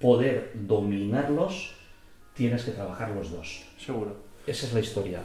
poder 0.00 0.50
dominarlos, 0.54 1.74
tienes 2.34 2.64
que 2.64 2.72
trabajar 2.72 3.10
los 3.10 3.30
dos. 3.30 3.62
Seguro. 3.78 4.16
Esa 4.46 4.66
es 4.66 4.72
la 4.72 4.80
historia. 4.80 5.22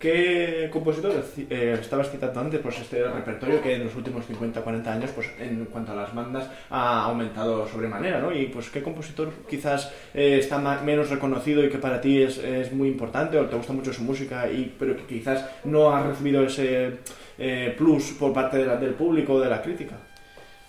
¿Qué 0.00 0.70
compositor 0.72 1.12
eh, 1.50 1.76
estabas 1.78 2.10
citando 2.10 2.40
antes? 2.40 2.58
Pues 2.60 2.80
este 2.80 3.04
repertorio 3.04 3.60
que 3.60 3.74
en 3.74 3.84
los 3.84 3.94
últimos 3.94 4.24
50, 4.24 4.62
40 4.62 4.92
años, 4.94 5.10
pues 5.14 5.28
en 5.38 5.66
cuanto 5.66 5.92
a 5.92 5.94
las 5.94 6.14
bandas, 6.14 6.48
ha 6.70 7.04
aumentado 7.04 7.68
sobremanera, 7.68 8.18
¿no? 8.18 8.32
Y 8.32 8.46
pues 8.46 8.70
qué 8.70 8.82
compositor 8.82 9.30
quizás 9.46 9.92
eh, 10.14 10.38
está 10.40 10.58
menos 10.58 11.10
reconocido 11.10 11.62
y 11.62 11.68
que 11.68 11.76
para 11.76 12.00
ti 12.00 12.22
es, 12.22 12.72
muy 12.72 12.88
importante 12.88 13.38
o 13.38 13.44
te 13.44 13.56
gusta 13.56 13.74
mucho 13.74 13.92
su 13.92 14.02
música, 14.02 14.50
y, 14.50 14.74
pero 14.78 14.96
que 14.96 15.04
quizás 15.04 15.44
no 15.64 15.94
ha 15.94 16.02
recibido 16.02 16.44
ese 16.44 17.00
eh, 17.36 17.74
plus 17.76 18.12
por 18.12 18.32
parte 18.32 18.56
del 18.56 18.94
público 18.94 19.34
o 19.34 19.40
de 19.40 19.50
la 19.50 19.60
crítica. 19.60 19.96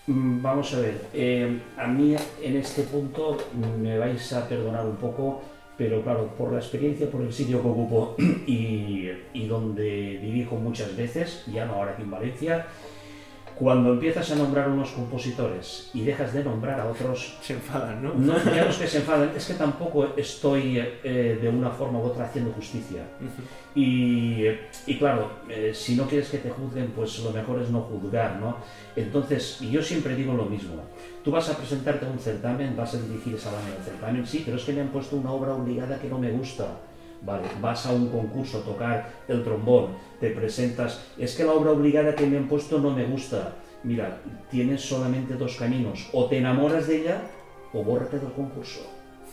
Mm, 0.07 0.41
vamos 0.41 0.73
a 0.73 0.79
ver, 0.81 1.55
a 1.77 1.87
mí 1.87 2.17
en 2.43 2.57
este 2.57 2.83
punto 2.83 3.37
me 3.81 3.97
vais 3.97 4.33
a 4.33 4.45
perdonar 4.45 4.85
un 4.85 4.97
poco 4.97 5.41
pero 5.77 6.01
claro, 6.03 6.27
por 6.37 6.51
la 6.51 6.59
experiencia, 6.59 7.09
por 7.09 7.21
el 7.21 7.33
sitio 7.33 7.61
que 7.61 7.67
ocupo 7.67 8.15
y, 8.47 9.09
y 9.33 9.47
donde 9.47 10.19
dirijo 10.21 10.55
muchas 10.55 10.95
veces, 10.95 11.43
ya 11.51 11.65
no 11.65 11.73
ahora 11.73 11.91
aquí 11.93 12.03
en 12.03 12.11
Valencia, 12.11 12.67
cuando 13.61 13.93
empiezas 13.93 14.31
a 14.31 14.35
nombrar 14.35 14.69
unos 14.69 14.89
compositores 14.89 15.91
y 15.93 16.01
dejas 16.01 16.33
de 16.33 16.43
nombrar 16.43 16.79
a 16.79 16.89
otros... 16.89 17.37
Se 17.43 17.53
enfadan, 17.53 18.01
¿no? 18.01 18.11
no 18.15 18.35
ya 18.43 18.63
no 18.63 18.71
es 18.71 18.77
que 18.77 18.87
se 18.87 18.97
enfadan, 19.01 19.33
es 19.37 19.45
que 19.45 19.53
tampoco 19.53 20.15
estoy 20.17 20.79
eh, 21.03 21.37
de 21.39 21.47
una 21.47 21.69
forma 21.69 21.99
u 21.99 22.05
otra 22.05 22.25
haciendo 22.25 22.51
justicia. 22.53 23.03
y, 23.75 24.45
y, 24.87 24.97
claro, 24.97 25.29
eh, 25.47 25.73
si 25.75 25.95
no 25.95 26.07
quieres 26.07 26.29
que 26.29 26.39
te 26.39 26.49
juzguen, 26.49 26.87
pues 26.95 27.19
lo 27.19 27.29
mejor 27.29 27.61
es 27.61 27.69
no 27.69 27.81
juzgar, 27.81 28.39
¿no? 28.39 28.57
Entonces, 28.95 29.59
yo 29.59 29.83
siempre 29.83 30.15
digo 30.15 30.33
lo 30.33 30.45
mismo. 30.45 30.81
Tú 31.23 31.29
vas 31.29 31.47
a 31.49 31.55
presentarte 31.55 32.07
a 32.07 32.09
un 32.09 32.17
certamen, 32.17 32.75
vas 32.75 32.95
a 32.95 32.97
dirigir 32.99 33.35
esa 33.35 33.51
banda 33.51 33.75
del 33.75 33.83
certamen, 33.83 34.25
sí, 34.25 34.41
pero 34.43 34.57
es 34.57 34.63
que 34.63 34.73
me 34.73 34.81
han 34.81 34.87
puesto 34.87 35.17
una 35.17 35.31
obra 35.31 35.53
obligada 35.53 35.99
que 35.99 36.07
no 36.07 36.17
me 36.17 36.31
gusta 36.31 36.79
Vale, 37.23 37.47
vas 37.61 37.85
a 37.85 37.93
un 37.93 38.09
concurso 38.09 38.59
a 38.59 38.63
tocar 38.63 39.11
el 39.27 39.43
trombón, 39.43 39.89
te 40.19 40.31
presentas, 40.31 41.01
es 41.19 41.35
que 41.35 41.43
la 41.43 41.53
obra 41.53 41.71
obligada 41.71 42.15
que 42.15 42.25
me 42.25 42.37
han 42.37 42.47
puesto 42.47 42.79
no 42.79 42.91
me 42.91 43.05
gusta. 43.05 43.53
Mira, 43.83 44.21
tienes 44.49 44.81
solamente 44.81 45.35
dos 45.35 45.55
caminos, 45.55 46.09
o 46.13 46.25
te 46.25 46.39
enamoras 46.39 46.87
de 46.87 47.01
ella 47.01 47.21
o 47.73 47.83
bórrate 47.83 48.19
del 48.19 48.31
concurso. 48.31 48.81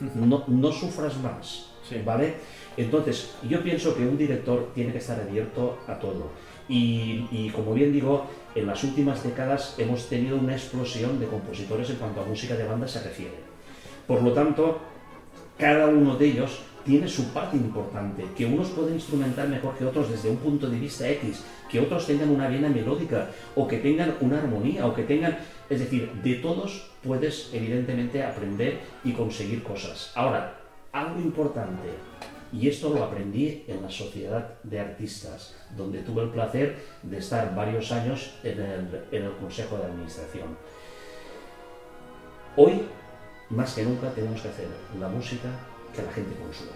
No, 0.15 0.45
no 0.47 0.71
sufras 0.71 1.17
más, 1.19 1.71
¿vale? 2.05 2.35
Entonces, 2.77 3.35
yo 3.49 3.61
pienso 3.65 3.97
que 3.97 4.07
un 4.07 4.17
director 4.17 4.71
tiene 4.73 4.93
que 4.93 4.99
estar 4.99 5.19
abierto 5.21 5.79
a 5.89 5.99
todo. 5.99 6.31
Y, 6.69 7.27
y, 7.33 7.51
como 7.51 7.75
bien 7.75 7.93
digo, 7.93 8.27
en 8.55 8.67
las 8.67 8.85
últimas 8.85 9.25
décadas 9.25 9.75
hemos 9.77 10.09
tenido 10.09 10.37
una 10.37 10.53
explosión 10.53 11.19
de 11.19 11.27
compositores 11.27 11.91
en 11.91 11.97
cuanto 11.97 12.21
a 12.21 12.27
música 12.27 12.55
de 12.55 12.65
banda 12.65 12.87
se 12.87 13.03
refiere. 13.03 13.39
Por 14.07 14.23
lo 14.23 14.33
tanto, 14.33 14.79
cada 15.59 15.87
uno 15.87 16.15
de 16.17 16.27
ellos 16.27 16.61
tiene 16.89 17.07
su 17.07 17.35
parte 17.35 17.55
importante, 17.59 18.25
que 18.35 18.47
unos 18.47 18.69
pueden 18.69 18.95
instrumentar 18.95 19.47
mejor 19.47 19.77
que 19.77 19.85
otros 19.85 20.11
desde 20.11 20.31
un 20.31 20.39
punto 20.39 20.71
de 20.71 20.79
vista 20.79 21.07
X, 21.07 21.45
que 21.71 21.81
otros 21.81 22.07
tengan 22.07 22.31
una 22.31 22.49
vena 22.49 22.71
melódica 22.71 23.29
o 23.57 23.69
que 23.69 23.77
tengan 23.77 24.15
una 24.23 24.39
armonía 24.39 24.87
o 24.87 24.95
que 24.95 25.03
tengan, 25.03 25.37
es 25.69 25.81
decir, 25.81 26.11
de 26.25 26.37
todos 26.37 26.91
puedes 27.05 27.51
evidentemente 27.53 28.23
aprender 28.23 28.81
y 29.05 29.13
conseguir 29.13 29.63
cosas. 29.63 30.13
Ahora, 30.15 30.61
algo 30.91 31.21
importante, 31.21 31.91
y 32.55 32.67
esto 32.69 32.89
lo 32.89 33.05
aprendí 33.05 33.65
en 33.69 33.83
la 33.83 33.91
Sociedad 33.91 34.55
de 34.63 34.81
Artistas, 34.81 35.57
donde 35.77 36.01
tuve 36.01 36.23
el 36.23 36.31
placer 36.31 36.75
de 37.03 37.19
estar 37.19 37.55
varios 37.55 37.93
años 37.93 38.33
en 38.43 38.61
el, 38.63 39.05
en 39.13 39.25
el 39.25 39.33
Consejo 39.33 39.77
de 39.77 39.85
Administración. 39.85 40.57
Hoy, 42.57 42.81
más 43.51 43.75
que 43.75 43.83
nunca, 43.83 44.11
tenemos 44.15 44.41
que 44.41 44.49
hacer 44.49 44.69
la 44.99 45.09
música 45.09 45.51
que 45.95 46.03
la 46.03 46.13
gente 46.13 46.35
consume. 46.37 46.71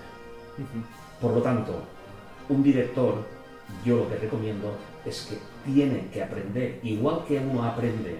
Por 1.20 1.32
lo 1.32 1.42
tanto, 1.42 1.82
un 2.48 2.62
director, 2.62 3.24
yo 3.84 3.96
lo 3.96 4.08
que 4.08 4.16
recomiendo 4.16 4.76
es 5.04 5.28
que 5.28 5.38
tiene 5.64 6.08
que 6.12 6.22
aprender, 6.22 6.80
igual 6.82 7.24
que 7.26 7.38
uno 7.38 7.64
aprende 7.64 8.16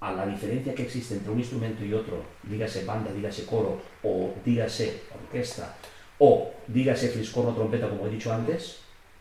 a 0.00 0.12
la 0.12 0.26
diferencia 0.26 0.74
que 0.74 0.84
existe 0.84 1.14
entre 1.14 1.30
un 1.30 1.38
instrumento 1.38 1.84
y 1.84 1.92
otro, 1.92 2.22
dígase 2.42 2.84
banda, 2.84 3.12
dígase 3.12 3.44
coro, 3.44 3.78
o 4.02 4.32
dígase 4.44 5.02
orquesta, 5.14 5.76
o 6.18 6.50
dígase 6.66 7.08
fliscorno, 7.08 7.54
trompeta, 7.54 7.88
como 7.88 8.06
he 8.06 8.10
dicho 8.10 8.32
antes, 8.32 8.78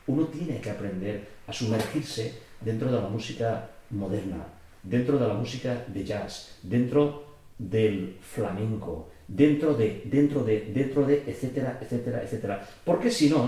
uno 0.07 0.25
tiene 0.27 0.61
que 0.61 0.69
aprender 0.69 1.27
a 1.47 1.53
sumergirse 1.53 2.33
dentro 2.61 2.89
de 2.91 3.01
la 3.01 3.09
música 3.09 3.69
moderna, 3.89 4.45
dentro 4.83 5.17
de 5.17 5.27
la 5.27 5.33
música 5.33 5.83
de 5.87 6.03
jazz, 6.05 6.57
dentro 6.63 7.28
del 7.59 8.17
flamenco, 8.21 9.09
dentro 9.27 9.75
de, 9.75 10.01
dentro 10.05 10.43
de, 10.43 10.61
dentro 10.73 11.05
de, 11.05 11.23
etcétera, 11.27 11.77
etcétera, 11.81 12.23
etcétera. 12.23 12.67
Porque 12.83 13.11
si 13.11 13.29
no, 13.29 13.47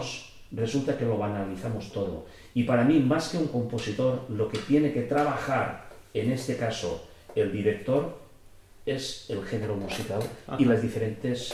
resulta 0.52 0.98
que 0.98 1.06
lo 1.06 1.18
banalizamos 1.18 1.92
todo. 1.92 2.26
Y 2.54 2.64
para 2.64 2.84
mí, 2.84 3.00
más 3.00 3.30
que 3.30 3.38
un 3.38 3.48
compositor, 3.48 4.26
lo 4.30 4.50
que 4.50 4.60
tiene 4.60 4.92
que 4.92 5.02
trabajar, 5.02 5.90
en 6.14 6.32
este 6.32 6.58
caso, 6.58 7.08
el 7.34 7.52
director, 7.52 8.20
es 8.86 9.30
el 9.30 9.44
género 9.44 9.76
musical 9.76 10.22
y 10.60 10.66
las 10.66 10.82
diferentes 10.82 11.54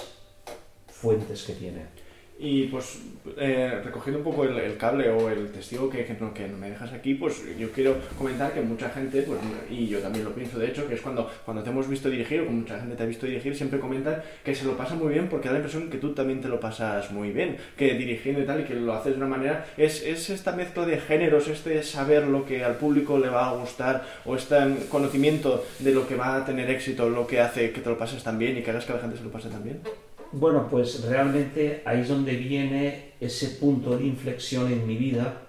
fuentes 0.88 1.44
que 1.44 1.54
tiene. 1.54 1.97
Y 2.40 2.68
pues 2.68 3.00
eh, 3.38 3.82
recogiendo 3.84 4.20
un 4.20 4.24
poco 4.24 4.44
el, 4.44 4.78
cable 4.78 5.10
o 5.10 5.28
el 5.30 5.52
testigo 5.52 5.90
que, 5.90 6.06
que, 6.06 6.14
no, 6.14 6.34
que 6.34 6.48
me 6.48 6.70
dejas 6.70 6.94
aquí, 6.94 7.16
pues 7.16 7.44
yo 7.58 7.72
quiero 7.72 7.96
comentar 8.16 8.54
que 8.54 8.62
mucha 8.62 8.90
gente, 8.90 9.24
pues, 9.24 9.40
y 9.72 9.88
yo 9.88 10.00
también 10.00 10.24
lo 10.24 10.34
pienso 10.34 10.60
de 10.60 10.68
hecho, 10.68 10.88
que 10.88 10.96
es 10.96 11.02
cuando, 11.02 11.30
cuando 11.46 11.64
te 11.64 11.72
hemos 11.72 11.88
visto 11.88 12.10
dirigir 12.10 12.42
o 12.42 12.46
como 12.46 12.60
mucha 12.60 12.80
gente 12.80 12.96
te 12.96 13.04
ha 13.04 13.06
visto 13.08 13.26
dirigir, 13.26 13.56
siempre 13.56 13.80
comentan 13.80 14.22
que 14.44 14.54
se 14.54 14.66
lo 14.66 14.78
pasa 14.78 14.94
muy 14.94 15.14
bien 15.14 15.30
porque 15.30 15.48
da 15.48 15.54
la 15.54 15.60
impresión 15.60 15.90
que 15.90 15.98
tú 15.98 16.14
también 16.14 16.40
te 16.40 16.48
lo 16.48 16.60
pasas 16.60 17.12
muy 17.12 17.32
bien, 17.32 17.58
que 17.76 17.96
dirigiendo 17.96 18.42
y 18.42 18.46
tal, 18.46 18.62
y 18.62 18.64
que 18.66 18.76
lo 18.76 18.94
haces 18.94 19.14
de 19.14 19.18
una 19.18 19.28
manera, 19.28 19.66
es, 19.76 20.04
es 20.04 20.30
esta 20.30 20.52
mezcla 20.52 20.86
de 20.86 21.00
géneros, 21.00 21.48
este 21.48 21.82
saber 21.82 22.28
lo 22.28 22.46
que 22.46 22.64
al 22.64 22.76
público 22.76 23.18
le 23.18 23.30
va 23.30 23.50
a 23.50 23.56
gustar 23.56 24.06
o 24.26 24.36
este 24.36 24.56
conocimiento 24.90 25.66
de 25.80 25.92
lo 25.92 26.08
que 26.08 26.16
va 26.16 26.36
a 26.36 26.46
tener 26.46 26.70
éxito, 26.70 27.10
lo 27.10 27.26
que 27.26 27.42
hace 27.42 27.72
que 27.72 27.82
te 27.82 27.90
lo 27.90 27.98
pases 27.98 28.24
tan 28.24 28.38
bien 28.38 28.58
y 28.58 28.62
que 28.62 28.70
hagas 28.70 28.86
que 28.86 28.94
la 28.94 29.00
gente 29.00 29.18
se 29.18 29.24
lo 29.24 29.32
pase 29.32 29.50
tan 29.50 29.64
bien. 29.64 29.82
Bueno, 30.32 30.68
pues 30.70 31.04
realmente 31.04 31.82
ahí 31.86 32.02
es 32.02 32.10
donde 32.10 32.36
viene 32.36 33.14
ese 33.20 33.50
punto 33.60 33.98
de 33.98 34.06
inflexión 34.06 34.72
en 34.72 34.86
mi 34.86 34.98
vida, 34.98 35.42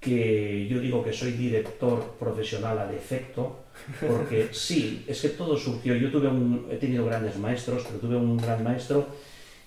que 0.00 0.66
yo 0.68 0.80
digo 0.80 1.04
que 1.04 1.12
soy 1.12 1.32
director 1.32 2.14
profesional 2.18 2.78
a 2.78 2.86
defecto, 2.86 3.64
porque 4.00 4.48
sí, 4.52 5.04
es 5.06 5.20
que 5.20 5.30
todo 5.30 5.56
surgió. 5.56 5.94
Yo 5.94 6.10
tuve 6.10 6.28
un, 6.28 6.66
he 6.70 6.76
tenido 6.76 7.04
grandes 7.06 7.36
maestros, 7.36 7.84
pero 7.86 7.98
tuve 7.98 8.16
un 8.16 8.36
gran 8.36 8.62
maestro 8.64 9.06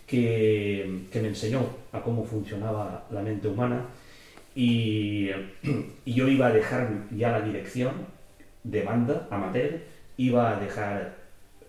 que, 0.05 1.03
que 1.11 1.21
me 1.21 1.29
enseñó 1.29 1.61
a 1.91 2.01
cómo 2.01 2.23
funcionaba 2.23 3.05
la 3.11 3.21
mente 3.21 3.47
humana 3.47 3.85
y, 4.55 5.29
y, 6.05 6.13
yo 6.13 6.27
iba 6.27 6.47
a 6.47 6.51
dejar 6.51 6.89
ya 7.15 7.29
la 7.29 7.41
dirección 7.41 7.91
de 8.63 8.81
banda 8.81 9.27
amateur, 9.29 9.81
iba 10.17 10.57
a 10.57 10.59
dejar... 10.59 11.15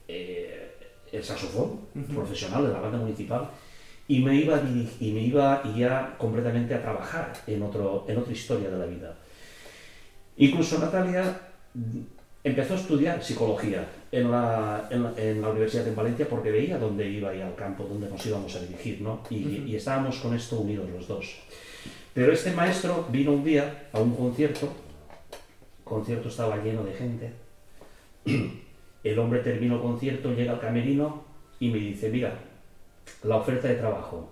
Eh, 0.09 0.68
el 1.13 1.25
saxofón 1.25 1.81
profesional 2.15 2.67
de 2.67 2.73
la 2.73 2.81
banda 2.81 2.99
municipal 2.99 3.51
y 4.09 4.21
me 4.21 4.35
iba, 4.35 4.61
y 5.01 5.13
me 5.13 5.21
iba 5.21 5.63
ya 5.77 6.17
completamente 6.17 6.75
a 6.75 6.81
trabajar 6.81 7.33
en, 7.47 7.63
otro, 7.63 8.07
en 8.09 8.17
otra 8.17 8.33
historia 8.33 8.71
de 8.71 8.79
la 8.79 8.87
vida. 8.87 9.15
Incluso 10.39 10.79
Natalia 10.79 11.41
empezó 12.43 12.75
a 12.75 12.77
estudiar 12.79 13.23
psicología 13.23 13.87
en 14.11 14.31
la, 14.31 14.89
en 14.91 15.43
la, 15.43 15.51
Universidad 15.51 15.85
de 15.85 15.95
Valencia 15.95 16.27
porque 16.29 16.51
veía 16.51 16.79
dónde 16.79 17.07
iba 17.07 17.35
y 17.35 17.43
al 17.43 17.55
campo, 17.55 17.85
dónde 17.85 18.09
nos 18.09 18.25
íbamos 18.25 18.55
a 18.57 18.61
dirigir, 18.61 19.03
¿no? 19.03 19.21
Y, 19.29 19.65
y, 19.67 19.77
estábamos 19.77 20.17
con 20.17 20.35
esto 20.35 20.57
unidos 20.57 20.89
los 20.89 21.07
dos. 21.07 21.37
Pero 22.15 22.33
este 22.33 22.53
maestro 22.53 23.07
vino 23.11 23.33
un 23.33 23.45
día 23.45 23.89
a 23.93 24.01
un 24.01 24.15
concierto, 24.15 24.67
el 24.67 25.85
concierto 25.85 26.29
estaba 26.29 26.57
lleno 26.57 26.83
de 26.85 26.93
gente, 26.95 27.33
El 29.05 29.19
hombre 29.19 29.41
termina 29.41 29.75
el 29.75 29.81
concierto, 29.81 30.33
llega 30.33 30.53
al 30.53 30.61
camerino 30.61 31.23
y 31.61 31.71
me 31.71 31.79
dice, 31.79 32.11
mira, 32.11 32.39
la 33.23 33.37
oferta 33.37 33.69
de 33.69 33.77
trabajo 33.77 34.29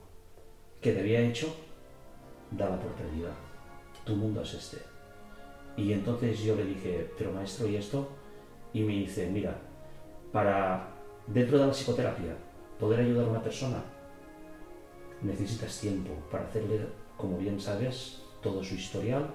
que 0.81 0.93
te 0.93 1.01
había 1.01 1.21
hecho, 1.21 1.55
daba 2.51 2.79
por 2.79 2.93
perdida. 2.93 3.31
Tu 4.05 4.15
mundo 4.15 4.43
es 4.43 4.55
este. 4.55 4.79
Y 5.77 5.93
entonces 5.93 6.41
yo 6.41 6.57
le 6.57 6.65
dije, 6.65 7.11
pero 7.19 7.33
maestro, 7.33 7.69
¿y 7.69 7.77
esto? 7.77 8.09
Y 8.73 8.81
me 8.83 8.93
dice, 8.93 9.29
mira, 9.31 9.57
para 10.33 10.89
dentro 11.27 11.59
de 11.59 11.67
la 11.67 11.73
psicoterapia 11.73 12.37
poder 12.79 13.01
ayudar 13.01 13.27
a 13.27 13.31
una 13.31 13.43
persona, 13.43 13.83
necesitas 15.23 15.81
tiempo 15.81 16.13
para 16.31 16.45
hacerle, 16.45 16.81
como 17.17 17.39
bien 17.39 17.61
sabes, 17.61 18.23
todo 18.43 18.63
su 18.63 18.75
historial, 18.75 19.31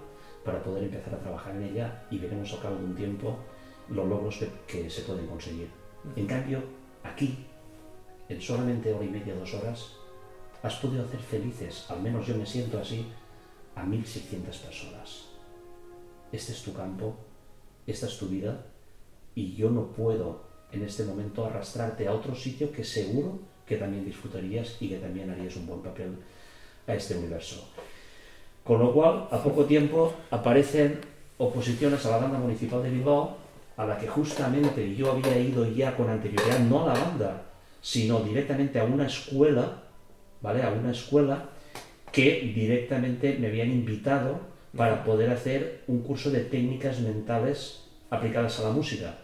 para 0.46 0.64
poder 0.64 0.84
empezar 0.84 1.14
a 1.14 1.20
trabajar 1.20 1.56
en 1.56 1.64
ella 1.64 2.04
y 2.10 2.18
veremos 2.18 2.52
al 2.54 2.62
cabo 2.62 2.76
de 2.78 2.86
un 2.86 2.96
tiempo 2.96 3.38
los 3.92 4.08
logros 4.08 4.40
que, 4.68 4.90
se 4.90 5.02
pueden 5.02 5.28
conseguir. 5.28 5.70
En 6.16 6.26
cambio, 6.26 6.64
aquí, 7.04 7.46
en 8.30 8.42
solamente 8.42 8.94
hora 8.94 9.06
y 9.06 9.10
media, 9.10 9.36
dos 9.36 9.54
horas, 9.54 9.94
has 10.64 10.76
podido 10.76 11.06
hacer 11.06 11.20
felices, 11.20 11.86
al 11.90 12.02
menos 12.02 12.26
yo 12.26 12.36
me 12.36 12.46
siento 12.46 12.80
así, 12.80 13.06
a 13.76 13.84
1.600 13.84 14.44
personas. 14.44 15.26
Este 16.32 16.52
es 16.54 16.64
tu 16.64 16.74
campo, 16.74 17.16
esta 17.88 18.06
es 18.06 18.18
tu 18.18 18.28
vida, 18.28 18.66
y 19.36 19.54
yo 19.56 19.70
no 19.70 19.88
puedo 19.88 20.44
en 20.72 20.84
este 20.84 21.04
momento 21.04 21.46
arrastrarte 21.46 22.08
a 22.08 22.14
otro 22.14 22.36
sitio 22.36 22.72
que 22.72 22.84
seguro 22.84 23.40
que 23.66 23.78
también 23.78 24.06
disfrutarías 24.06 24.78
y 24.80 24.90
que 24.90 24.98
también 24.98 25.30
harías 25.30 25.56
un 25.56 25.68
buen 25.68 25.82
papel 25.82 26.18
a 26.88 26.94
este 26.94 27.18
universo. 27.18 27.68
Con 28.64 28.80
lo 28.80 28.94
cual, 28.94 29.28
a 29.32 29.42
poco 29.42 29.66
tiempo 29.66 30.14
aparecen 30.30 31.00
oposiciones 31.38 32.06
a 32.06 32.12
la 32.12 32.18
banda 32.18 32.38
municipal 32.38 32.84
de 32.84 32.92
Bilbao 32.92 33.41
a 33.82 33.86
la 33.88 33.98
que 33.98 34.08
justamente 34.08 34.96
yo 34.96 35.12
había 35.12 35.40
ido 35.40 35.66
ya 35.66 35.96
con 35.98 36.08
anterioridad, 36.08 36.60
no 36.60 36.84
a 36.84 36.94
la 36.94 37.00
banda, 37.00 37.42
sino 37.82 38.20
directamente 38.20 38.80
a 38.80 38.84
una 38.84 39.08
escuela, 39.08 39.82
¿vale? 40.40 40.62
A 40.62 40.70
una 40.70 40.92
escuela 40.92 41.50
que 42.12 42.52
directamente 42.54 43.38
me 43.40 43.48
habían 43.48 43.72
invitado 43.72 44.40
para 44.78 45.04
poder 45.04 45.32
hacer 45.32 45.84
un 45.88 46.04
curso 46.04 46.30
de 46.30 46.42
técnicas 46.42 47.00
mentales 47.00 47.88
aplicadas 48.12 48.60
a 48.60 48.64
la 48.66 48.70
música. 48.70 49.16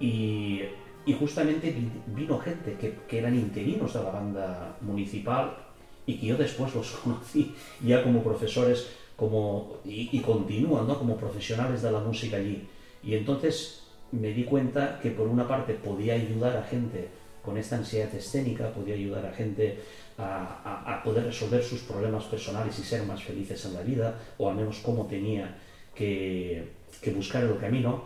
Y, 0.00 0.62
y 1.06 1.12
justamente 1.12 1.72
vino 2.08 2.36
gente 2.40 2.74
que, 2.80 2.98
que, 3.06 3.18
eran 3.18 3.36
interinos 3.36 3.94
de 3.94 4.02
la 4.02 4.10
banda 4.10 4.76
municipal 4.80 5.56
y 6.04 6.18
que 6.18 6.26
yo 6.26 6.36
después 6.36 6.74
los 6.74 6.90
conocí 7.04 7.54
ya 7.80 8.02
como 8.02 8.24
profesores 8.24 8.88
como, 9.16 9.78
y, 9.84 10.20
continúan 10.20 10.86
¿no? 10.86 10.98
como 10.98 11.16
profesionales 11.16 11.82
de 11.82 11.90
la 11.90 12.00
música 12.00 12.36
allí. 12.36 12.68
Y 13.02 13.14
entonces 13.14 13.82
me 14.12 14.32
di 14.32 14.44
cuenta 14.44 15.00
que 15.02 15.10
por 15.10 15.26
una 15.26 15.48
parte 15.48 15.74
podía 15.74 16.14
ayudar 16.14 16.56
a 16.56 16.62
gente 16.62 17.08
con 17.42 17.56
esta 17.56 17.76
ansiedad 17.76 18.12
escénica, 18.14 18.72
podía 18.72 18.94
ayudar 18.94 19.24
a 19.24 19.32
gente 19.32 19.78
a, 20.18 20.96
a, 20.96 21.02
poder 21.02 21.24
resolver 21.24 21.62
sus 21.62 21.80
problemas 21.80 22.24
personales 22.24 22.78
y 22.78 22.82
ser 22.82 23.04
más 23.04 23.22
felices 23.22 23.64
en 23.64 23.74
la 23.74 23.82
vida, 23.82 24.18
o 24.38 24.50
al 24.50 24.56
menos 24.56 24.80
cómo 24.80 25.06
tenía 25.06 25.56
que, 25.94 26.72
que 27.00 27.10
buscar 27.12 27.44
el 27.44 27.56
camino. 27.58 28.04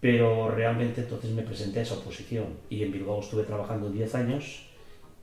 Pero 0.00 0.50
realmente 0.50 1.00
entonces 1.00 1.30
me 1.30 1.42
presenté 1.42 1.78
a 1.80 1.82
esa 1.82 1.94
oposición 1.94 2.46
y 2.68 2.82
en 2.82 2.92
Bilbao 2.92 3.20
estuve 3.20 3.44
trabajando 3.44 3.88
10 3.88 4.14
años 4.16 4.66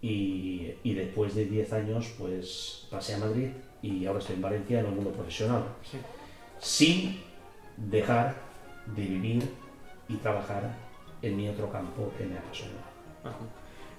y, 0.01 0.71
y 0.83 0.93
después 0.93 1.35
de 1.35 1.45
10 1.45 1.73
años 1.73 2.13
pues 2.17 2.87
pasé 2.89 3.15
a 3.15 3.17
Madrid 3.17 3.49
y 3.81 4.05
ahora 4.05 4.19
estoy 4.19 4.35
en 4.35 4.41
Valencia 4.41 4.79
en 4.79 4.85
el 4.85 4.91
mundo 4.91 5.11
profesional, 5.11 5.63
sin 6.59 7.21
dejar 7.77 8.35
de 8.95 9.03
vivir 9.03 9.43
y 10.07 10.15
trabajar 10.15 10.75
en 11.21 11.37
mi 11.37 11.47
otro 11.49 11.71
campo 11.71 12.11
que 12.17 12.25
me 12.25 12.37
apasiona. 12.37 12.73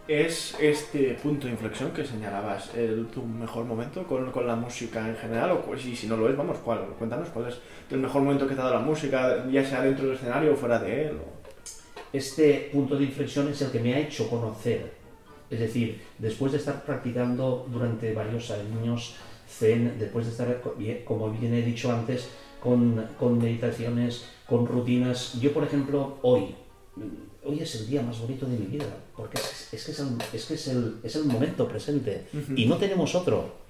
¿Es 0.09 0.57
este 0.61 1.15
punto 1.23 1.47
de 1.47 1.53
inflexión 1.53 1.93
que 1.93 2.05
señalabas 2.05 2.75
el, 2.75 3.07
tu 3.07 3.23
mejor 3.23 3.65
momento 3.65 4.05
con, 4.05 4.33
con, 4.33 4.47
la 4.47 4.57
música 4.57 5.07
en 5.09 5.15
general? 5.17 5.53
O 5.53 5.77
si, 5.77 5.95
si 5.95 6.09
no 6.09 6.17
lo 6.17 6.29
es, 6.29 6.37
vamos, 6.37 6.59
¿cuál? 6.59 6.81
cuéntanos 6.99 7.29
cuál 7.29 7.49
es 7.49 7.61
el 7.91 7.99
mejor 7.99 8.23
momento 8.23 8.49
que 8.49 8.55
te 8.55 8.61
ha 8.61 8.65
dado 8.65 8.77
la 8.77 8.83
música, 8.83 9.47
ya 9.49 9.65
sea 9.65 9.83
dentro 9.83 10.07
del 10.07 10.17
escenario 10.17 10.55
o 10.55 10.57
fuera 10.57 10.81
de 10.81 11.09
él. 11.09 11.19
Este 12.13 12.71
punto 12.73 12.97
de 12.97 13.05
inflexión 13.05 13.49
es 13.49 13.63
el 13.63 13.71
que 13.71 13.79
me 13.79 13.95
ha 13.95 14.01
hecho 14.01 14.29
conocer 14.29 14.95
Es 15.49 15.61
decir, 15.61 16.03
después 16.19 16.51
de 16.51 16.59
estar 16.59 16.83
practicando 16.85 17.69
durante 17.71 18.13
varios 18.13 18.51
años 18.51 19.15
Zen, 19.61 19.99
después 19.99 20.25
de 20.25 20.33
estar, 20.33 20.63
como 21.05 21.31
bien 21.31 21.53
he 21.53 21.63
dicho 21.63 21.93
antes, 21.93 22.29
con, 22.63 23.07
con 23.19 23.39
meditaciones, 23.39 24.25
con 24.49 24.67
rutinas, 24.67 25.39
yo 25.39 25.53
por 25.53 25.65
ejemplo 25.65 26.19
hoy, 26.23 26.55
hoy 27.45 27.61
es 27.61 27.75
el 27.77 27.87
día 27.87 28.03
más 28.03 28.19
bonito 28.21 28.47
de 28.47 28.57
mi 28.57 28.67
vida, 28.67 28.87
porque 29.15 29.37
es, 29.39 29.69
que, 29.71 29.77
es, 29.77 29.99
el, 30.01 30.19
es, 30.33 30.47
que 30.47 30.55
es, 30.55 30.69
el, 30.69 30.97
es 31.03 31.17
el 31.17 31.25
momento 31.25 31.69
presente 31.69 32.27
y 32.57 32.67
no 32.67 32.77
tenemos 32.79 33.15
otro. 33.15 33.61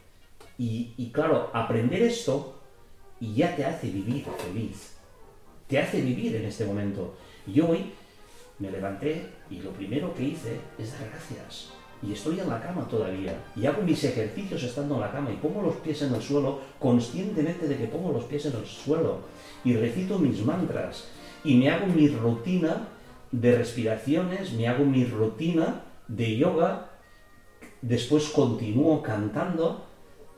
Y, 0.58 0.92
y, 0.96 1.10
claro, 1.10 1.50
aprender 1.54 2.02
esto 2.02 2.60
ya 3.20 3.56
te 3.56 3.64
hace 3.64 3.88
vivir 3.90 4.26
feliz, 4.38 4.92
te 5.66 5.78
hace 5.78 6.00
vivir 6.02 6.36
en 6.36 6.44
este 6.44 6.66
momento. 6.66 7.14
Y 7.46 7.60
hoy 7.60 7.92
me 8.58 8.70
levanté 8.70 9.26
y 9.50 9.60
lo 9.60 9.70
primero 9.70 10.14
que 10.14 10.22
hice 10.22 10.60
es 10.78 10.92
dar 10.92 11.08
gracias. 11.08 11.79
Y 12.02 12.12
estoy 12.12 12.40
en 12.40 12.48
la 12.48 12.60
cama 12.60 12.88
todavía. 12.88 13.34
Y 13.54 13.66
hago 13.66 13.82
mis 13.82 14.02
ejercicios 14.04 14.62
estando 14.62 14.94
en 14.94 15.02
la 15.02 15.12
cama 15.12 15.30
y 15.30 15.36
pongo 15.36 15.62
los 15.62 15.76
pies 15.76 16.02
en 16.02 16.14
el 16.14 16.22
suelo 16.22 16.60
conscientemente 16.78 17.68
de 17.68 17.76
que 17.76 17.86
pongo 17.86 18.12
los 18.12 18.24
pies 18.24 18.46
en 18.46 18.56
el 18.56 18.66
suelo. 18.66 19.18
Y 19.64 19.74
recito 19.74 20.18
mis 20.18 20.44
mantras. 20.44 21.08
Y 21.44 21.56
me 21.56 21.70
hago 21.70 21.86
mi 21.86 22.08
rutina 22.08 22.88
de 23.32 23.56
respiraciones, 23.56 24.52
me 24.52 24.66
hago 24.66 24.84
mi 24.84 25.04
rutina 25.04 25.82
de 26.08 26.36
yoga, 26.36 26.90
después 27.82 28.28
continúo 28.30 29.02
cantando 29.02 29.86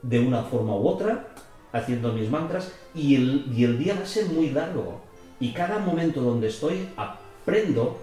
de 0.02 0.20
una 0.20 0.42
forma 0.42 0.74
u 0.76 0.88
otra, 0.88 1.28
haciendo 1.72 2.12
mis 2.12 2.28
mantras, 2.28 2.72
y 2.94 3.14
el, 3.14 3.46
y 3.56 3.64
el 3.64 3.78
día 3.78 3.94
va 3.94 4.02
a 4.02 4.06
ser 4.06 4.26
muy 4.26 4.50
largo. 4.50 5.00
Y 5.40 5.52
cada 5.52 5.78
momento 5.78 6.20
donde 6.20 6.48
estoy 6.48 6.88
aprendo 6.96 7.98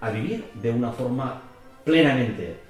a 0.00 0.10
vivir 0.10 0.44
de 0.60 0.70
una 0.70 0.92
forma 0.92 1.42
plenamente. 1.84 2.65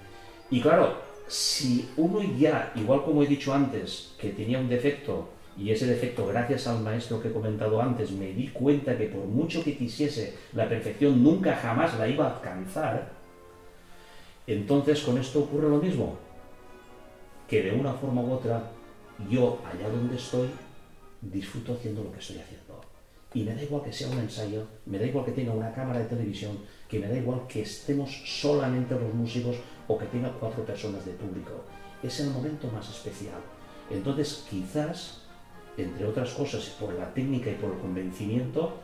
Y 0.50 0.60
claro, 0.60 0.96
si 1.26 1.88
uno 1.96 2.22
ya, 2.38 2.72
igual 2.76 3.04
como 3.04 3.22
he 3.22 3.26
dicho 3.26 3.52
antes, 3.52 4.14
que 4.18 4.30
tenía 4.30 4.58
un 4.58 4.68
defecto 4.68 5.28
y 5.58 5.70
ese 5.70 5.86
defecto, 5.86 6.26
gracias 6.26 6.66
al 6.66 6.80
maestro 6.80 7.20
que 7.20 7.28
he 7.28 7.32
comentado 7.32 7.80
antes, 7.80 8.12
me 8.12 8.32
di 8.32 8.48
cuenta 8.48 8.96
que 8.96 9.06
por 9.06 9.24
mucho 9.24 9.64
que 9.64 9.76
quisiese 9.76 10.34
la 10.52 10.68
perfección, 10.68 11.22
nunca 11.22 11.56
jamás 11.56 11.98
la 11.98 12.06
iba 12.06 12.26
a 12.26 12.36
alcanzar. 12.36 13.10
Entonces 14.46 15.00
con 15.00 15.18
esto 15.18 15.40
ocurre 15.40 15.68
lo 15.68 15.78
mismo, 15.78 16.16
que 17.48 17.62
de 17.62 17.72
una 17.72 17.94
forma 17.94 18.22
u 18.22 18.32
otra, 18.32 18.70
yo 19.28 19.58
allá 19.64 19.88
donde 19.88 20.16
estoy, 20.16 20.48
disfruto 21.22 21.72
haciendo 21.72 22.04
lo 22.04 22.12
que 22.12 22.18
estoy 22.20 22.38
haciendo. 22.38 22.80
Y 23.34 23.42
me 23.42 23.54
da 23.54 23.62
igual 23.62 23.82
que 23.82 23.92
sea 23.92 24.08
un 24.08 24.18
ensayo, 24.18 24.66
me 24.86 24.98
da 24.98 25.06
igual 25.06 25.24
que 25.24 25.32
tenga 25.32 25.52
una 25.52 25.72
cámara 25.72 25.98
de 25.98 26.06
televisión, 26.06 26.58
que 26.88 26.98
me 26.98 27.08
da 27.08 27.16
igual 27.16 27.46
que 27.48 27.62
estemos 27.62 28.10
solamente 28.24 28.94
los 28.94 29.12
músicos 29.12 29.56
o 29.88 29.98
que 29.98 30.06
tenga 30.06 30.32
cuatro 30.32 30.64
personas 30.64 31.04
de 31.04 31.12
público. 31.12 31.52
Es 32.02 32.20
el 32.20 32.30
momento 32.30 32.68
más 32.68 32.88
especial. 32.88 33.40
Entonces 33.90 34.44
quizás 34.50 35.26
entre 35.76 36.06
otras 36.06 36.30
cosas 36.30 36.64
por 36.80 36.94
la 36.94 37.12
técnica 37.12 37.50
y 37.50 37.54
por 37.54 37.72
el 37.72 37.78
convencimiento, 37.78 38.74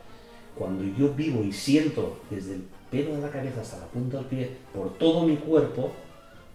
cuando 0.55 0.83
yo 0.83 1.13
vivo 1.13 1.43
y 1.43 1.51
siento 1.51 2.19
desde 2.29 2.55
el 2.55 2.63
pelo 2.91 3.15
de 3.15 3.21
la 3.21 3.31
cabeza 3.31 3.61
hasta 3.61 3.79
la 3.79 3.87
punta 3.87 4.17
del 4.17 4.27
pie, 4.27 4.57
por 4.73 4.93
todo 4.97 5.23
mi 5.23 5.37
cuerpo, 5.37 5.91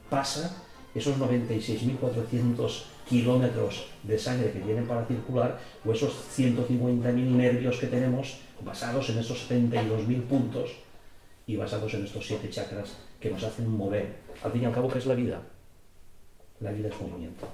pasa 0.08 0.62
esos 0.94 1.18
96.400 1.18 2.82
kilómetros 3.08 3.87
de 4.02 4.18
sangre 4.18 4.52
que 4.52 4.61
tienen 4.61 4.87
para 4.87 5.06
circular 5.06 5.58
o 5.84 5.92
esos 5.92 6.12
150.000 6.37 7.12
nervios 7.12 7.78
que 7.78 7.87
tenemos 7.87 8.38
basados 8.64 9.08
en 9.11 9.18
esos 9.18 9.48
72.000 9.50 10.22
puntos 10.22 10.70
y 11.48 11.56
basados 11.56 11.92
en 11.94 12.04
estos 12.04 12.24
siete 12.24 12.48
chakras 12.48 12.96
que 13.18 13.30
nos 13.30 13.42
hacen 13.42 13.68
mover. 13.68 14.14
Al 14.44 14.52
fin 14.52 14.62
y 14.62 14.64
al 14.66 14.72
cabo, 14.72 14.88
¿qué 14.88 14.98
es 14.98 15.06
la 15.06 15.14
vida? 15.14 15.42
La 16.61 16.70
vida 16.70 16.88
es 16.88 17.00
movimiento 17.00 17.48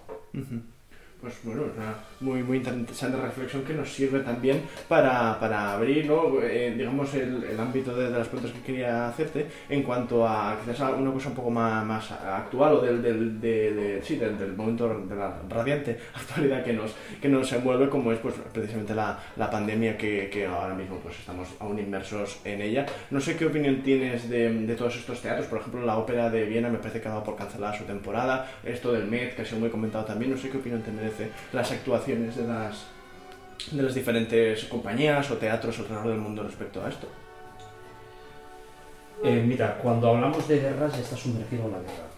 pues 1.24 1.36
bueno, 1.42 1.62
una 1.74 1.94
muy, 2.20 2.42
muy 2.42 2.58
interesante 2.58 3.16
reflexión 3.16 3.64
que 3.64 3.72
nos 3.72 3.90
sirve 3.90 4.20
también 4.20 4.60
para, 4.86 5.40
para 5.40 5.72
abrir, 5.72 6.04
¿no? 6.04 6.38
Eh, 6.42 6.74
digamos, 6.76 7.14
el, 7.14 7.42
el 7.44 7.58
ámbito 7.58 7.96
de, 7.96 8.10
las 8.10 8.28
preguntas 8.28 8.54
que 8.54 8.60
quería 8.60 9.08
hacerte 9.08 9.46
en 9.70 9.82
cuanto 9.82 10.28
a 10.28 10.58
quizás 10.62 10.80
una 10.98 11.10
cosa 11.10 11.30
un 11.30 11.34
poco 11.34 11.50
más, 11.50 11.82
más 11.86 12.12
actual 12.12 12.74
o 12.74 12.80
del, 12.82 13.02
del, 13.02 13.40
de, 13.40 14.00
sí, 14.02 14.16
del, 14.16 14.38
del, 14.38 14.52
momento 14.52 15.00
de 15.08 15.16
la 15.16 15.34
radiante 15.48 15.98
actualidad 16.14 16.62
que 16.62 16.74
nos, 16.74 16.94
que 17.22 17.28
nos 17.30 17.50
envuelve, 17.54 17.88
como 17.88 18.12
es 18.12 18.18
pues 18.18 18.34
precisamente 18.52 18.94
la, 18.94 19.18
la 19.36 19.50
pandemia 19.50 19.96
que, 19.96 20.28
que, 20.30 20.44
ahora 20.44 20.74
mismo 20.74 20.98
pues 20.98 21.18
estamos 21.18 21.48
aún 21.58 21.78
inmersos 21.78 22.38
en 22.44 22.60
ella. 22.60 22.84
No 23.10 23.18
sé 23.18 23.34
qué 23.34 23.46
opinión 23.46 23.82
tienes 23.82 24.28
de, 24.28 24.52
de 24.52 24.74
todos 24.74 24.94
estos 24.96 25.22
teatros, 25.22 25.46
por 25.46 25.60
ejemplo, 25.60 25.86
la 25.86 25.96
ópera 25.96 26.28
de 26.28 26.44
Viena 26.44 26.68
me 26.68 26.76
parece 26.76 27.00
que 27.00 27.08
ha 27.08 27.12
dado 27.12 27.24
por 27.24 27.36
cancelar 27.36 27.74
su 27.74 27.84
temporada, 27.84 28.46
esto 28.62 28.92
del 28.92 29.06
Met, 29.06 29.34
que 29.34 29.40
ha 29.40 29.44
sido 29.46 29.60
muy 29.60 29.70
comentado 29.70 30.04
también, 30.04 30.30
no 30.30 30.36
sé 30.36 30.50
qué 30.50 30.58
opinión 30.58 30.82
te 30.82 30.90
merece 30.90 31.13
las 31.52 31.70
actuaciones 31.70 32.36
de 32.36 32.46
las, 32.46 32.86
de 33.70 33.82
las 33.82 33.94
diferentes 33.94 34.64
compañías 34.64 35.30
o 35.30 35.36
teatros 35.36 35.78
alrededor 35.78 36.08
del 36.08 36.18
mundo 36.18 36.42
respecto 36.42 36.84
a 36.84 36.88
esto. 36.88 37.08
Eh, 39.22 39.42
mira, 39.46 39.78
cuando 39.78 40.08
hablamos 40.08 40.46
de 40.48 40.60
guerras 40.60 40.92
ya 40.92 41.00
está 41.00 41.16
sumergido 41.16 41.66
en 41.66 41.72
la 41.72 41.78
guerra. 41.78 42.08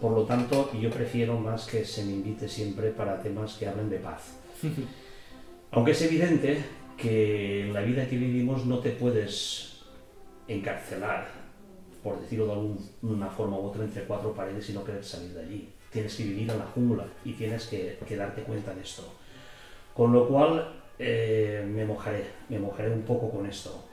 Por 0.00 0.12
lo 0.12 0.24
tanto, 0.24 0.70
yo 0.78 0.90
prefiero 0.90 1.38
más 1.38 1.66
que 1.66 1.84
se 1.84 2.04
me 2.04 2.12
invite 2.12 2.48
siempre 2.48 2.90
para 2.90 3.20
temas 3.20 3.54
que 3.54 3.66
hablen 3.66 3.90
de 3.90 3.98
paz. 3.98 4.36
Aunque 5.72 5.92
es 5.92 6.02
evidente 6.02 6.62
que 6.96 7.66
en 7.66 7.72
la 7.72 7.80
vida 7.80 8.08
que 8.08 8.16
vivimos 8.16 8.66
no 8.66 8.78
te 8.78 8.90
puedes 8.90 9.82
encarcelar, 10.48 11.28
por 12.02 12.20
decirlo 12.20 12.46
de 12.46 12.52
alguna 12.52 13.28
forma 13.28 13.58
u 13.58 13.66
otra, 13.66 13.84
entre 13.84 14.04
cuatro 14.04 14.34
paredes 14.34 14.68
y 14.70 14.72
no 14.72 14.84
querer 14.84 15.04
salir 15.04 15.32
de 15.32 15.40
allí 15.40 15.68
tienes 15.90 16.14
que 16.14 16.24
vivir 16.24 16.50
en 16.50 16.58
la 16.58 16.66
jungla 16.66 17.06
y 17.24 17.32
tienes 17.32 17.66
que, 17.66 17.98
darte 18.16 18.42
cuenta 18.42 18.74
de 18.74 18.82
esto. 18.82 19.12
Con 19.94 20.12
lo 20.12 20.28
cual 20.28 20.72
eh, 20.98 21.66
me 21.68 21.84
mojaré, 21.84 22.24
me 22.48 22.58
mojaré 22.58 22.90
un 22.90 23.02
poco 23.02 23.30
con 23.30 23.46
esto. 23.46 23.84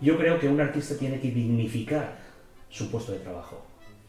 Yo 0.00 0.18
creo 0.18 0.38
que 0.38 0.48
un 0.48 0.60
artista 0.60 0.96
tiene 0.96 1.20
que 1.20 1.30
dignificar 1.30 2.18
su 2.68 2.90
puesto 2.90 3.12
de 3.12 3.18
trabajo. 3.18 3.64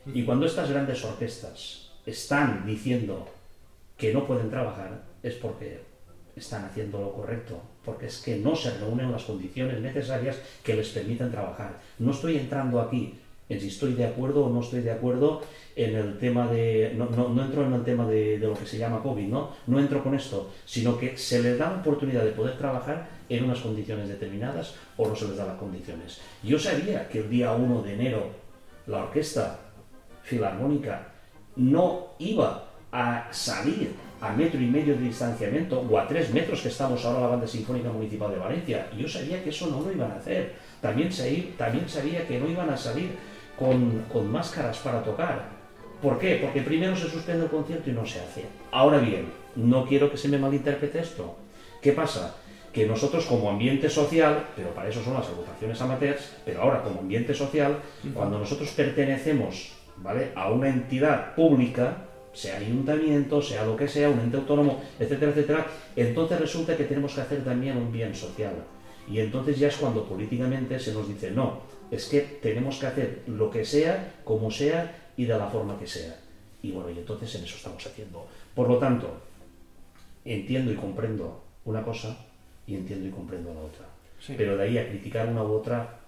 Y 0.06 0.24
cuando 0.24 0.46
estas 0.46 0.70
grandes 0.70 1.04
orquestas 1.06 1.92
están 2.06 2.66
diciendo 2.66 3.30
que 3.98 4.14
no 4.14 4.26
pueden 4.26 4.50
trabajar, 4.50 5.04
es 5.22 5.36
porque 5.36 5.82
están 6.36 6.66
haciendo 6.66 7.00
lo 7.00 7.14
correcto, 7.14 7.62
porque 7.86 8.08
es 8.08 8.18
que 8.20 8.38
no 8.38 8.56
se 8.56 8.76
reúnen 8.78 9.12
las 9.12 9.24
condiciones 9.24 9.80
necesarias 9.80 10.38
que 10.64 10.76
les 10.76 10.90
permitan 10.90 11.32
trabajar. 11.32 11.80
No 12.00 12.12
estoy 12.12 12.38
entrando 12.38 12.82
aquí 12.82 13.20
en 13.50 13.60
si 13.60 13.68
estoy 13.68 13.94
de 13.94 14.06
acuerdo 14.06 14.46
o 14.46 14.50
no 14.50 14.62
estoy 14.62 14.82
de 14.82 14.92
acuerdo 14.92 15.42
en 15.76 15.96
el 15.96 16.18
tema 16.18 16.48
de, 16.48 16.94
no, 16.96 17.06
no, 17.06 17.44
entro 17.44 17.66
en 17.66 17.74
el 17.74 17.84
tema 17.84 18.08
de, 18.08 18.38
lo 18.38 18.54
que 18.54 18.66
se 18.66 18.78
llama 18.78 19.02
COVID, 19.02 19.28
¿no? 19.28 19.50
No 19.68 19.80
entro 19.80 20.04
con 20.04 20.14
esto, 20.14 20.52
sino 20.66 20.98
que 20.98 21.18
se 21.18 21.42
les 21.42 21.58
da 21.58 21.72
la 21.72 21.78
oportunidad 21.78 22.24
de 22.24 22.32
poder 22.32 22.58
trabajar 22.58 23.08
en 23.28 23.44
unas 23.44 23.60
condiciones 23.60 24.08
determinadas 24.08 24.76
o 24.98 25.08
no 25.08 25.16
se 25.16 25.28
les 25.28 25.38
da 25.38 25.46
las 25.46 25.58
condiciones. 25.58 26.22
Yo 26.44 26.60
sabía 26.60 27.08
que 27.10 27.20
el 27.20 27.30
día 27.30 27.54
1 27.54 27.82
de 27.82 27.94
enero 27.94 28.28
la 28.88 29.04
orquesta 29.04 29.60
filarmónica 30.24 31.08
no 31.56 32.08
iba 32.20 32.66
a 32.92 33.28
salir 33.32 33.92
a 34.22 34.32
metro 34.32 34.62
y 34.62 34.68
medio 34.68 34.96
de 34.96 35.02
distanciamiento 35.02 35.82
o 35.82 36.00
a 36.00 36.08
tres 36.08 36.34
metros 36.34 36.62
que 36.62 36.70
estamos 36.70 37.04
ahora 37.04 37.22
la 37.22 37.28
Banda 37.28 37.48
Sinfónica 37.48 37.90
Municipal 37.90 38.32
de 38.32 38.38
Valencia. 38.38 38.88
Yo 38.98 39.08
sabía 39.08 39.44
que 39.44 39.50
eso 39.50 39.68
no 39.68 39.82
lo 39.82 39.92
iban 39.92 40.12
a 40.12 40.16
hacer. 40.16 40.54
También, 40.80 41.10
también 41.58 41.90
sabía 41.90 42.26
que 42.26 42.40
no 42.40 42.48
iban 42.48 42.70
a 42.70 42.78
salir 42.78 43.10
con, 43.64 44.06
con 44.12 44.32
máscaras 44.32 44.78
para 44.80 45.04
tocar 45.04 45.64
¿Por 46.04 46.20
qué? 46.20 46.36
Porque 46.36 46.62
primero 46.62 46.98
se 46.98 47.10
suspende 47.10 47.46
el 47.46 47.50
concierto 47.50 47.90
y 47.90 47.94
no 47.94 48.06
se 48.06 48.20
hace. 48.20 48.44
Ahora 48.72 48.98
bien, 48.98 49.28
no 49.56 49.86
quiero 49.86 50.12
que 50.12 50.18
se 50.18 50.28
me 50.28 50.38
malinterprete 50.38 51.00
esto. 51.00 51.38
¿Qué 51.82 51.94
pasa? 51.94 52.36
Que 52.74 52.86
nosotros 52.86 53.26
como 53.26 53.50
ambiente 53.50 53.90
social, 53.90 54.48
pero 54.54 54.72
para 54.72 54.90
eso 54.90 55.02
son 55.02 55.14
las 55.14 55.30
agrupaciones 55.30 55.80
amateurs, 55.82 56.34
pero 56.44 56.62
ahora 56.62 56.84
como 56.84 57.00
ambiente 57.00 57.34
social, 57.34 57.78
cuando 58.14 58.38
nosotros 58.38 58.70
pertenecemos 58.72 59.72
¿vale? 59.96 60.34
a 60.36 60.52
una 60.52 60.68
entidad 60.68 61.36
pública, 61.36 62.00
sea 62.34 62.58
ayuntamiento, 62.58 63.42
sea 63.42 63.64
lo 63.64 63.78
que 63.78 63.88
sea, 63.88 64.10
un 64.10 64.20
ente 64.20 64.36
autónomo, 64.36 64.84
etcétera, 65.00 65.32
etcétera, 65.32 65.68
entonces 65.96 66.38
resulta 66.38 66.76
que 66.76 66.84
tenemos 66.84 67.14
que 67.14 67.22
hacer 67.22 67.46
también 67.46 67.78
un 67.78 67.94
bien 67.94 68.14
social. 68.14 68.56
Y 69.10 69.20
entonces 69.20 69.58
ya 69.58 69.70
es 69.70 69.78
cuando 69.78 70.04
políticamente 70.04 70.78
se 70.80 70.92
nos 70.92 71.08
dice, 71.08 71.32
no, 71.32 71.62
es 71.94 72.06
que 72.06 72.22
tenemos 72.22 72.78
que 72.78 72.88
hacer 72.88 73.24
lo 73.28 73.52
que 73.52 73.64
sea, 73.64 74.14
como 74.24 74.50
sea, 74.50 75.12
y 75.16 75.26
de 75.26 75.38
la 75.38 75.48
forma 75.48 75.78
que 75.78 75.88
sea. 75.88 76.20
Y 76.62 76.72
bueno, 76.72 76.90
y 76.90 76.98
entonces 76.98 77.36
en 77.36 77.44
eso 77.44 77.56
estamos 77.56 77.86
haciendo. 77.86 78.26
Por 78.56 78.68
lo 78.68 78.78
tanto, 78.78 79.22
entiendo 80.26 80.72
y 80.72 80.76
comprendo 80.76 81.44
una 81.66 81.84
cosa 81.84 82.18
y 82.66 82.76
entiendo 82.76 83.08
y 83.08 83.12
comprendo 83.12 83.54
la 83.54 83.62
otra. 83.62 83.86
Pero 84.38 84.58
de 84.58 84.64
ahí 84.64 84.78
a 84.78 84.88
criticar 84.88 85.28
una 85.28 85.44
u 85.44 85.52
otra, 85.52 86.00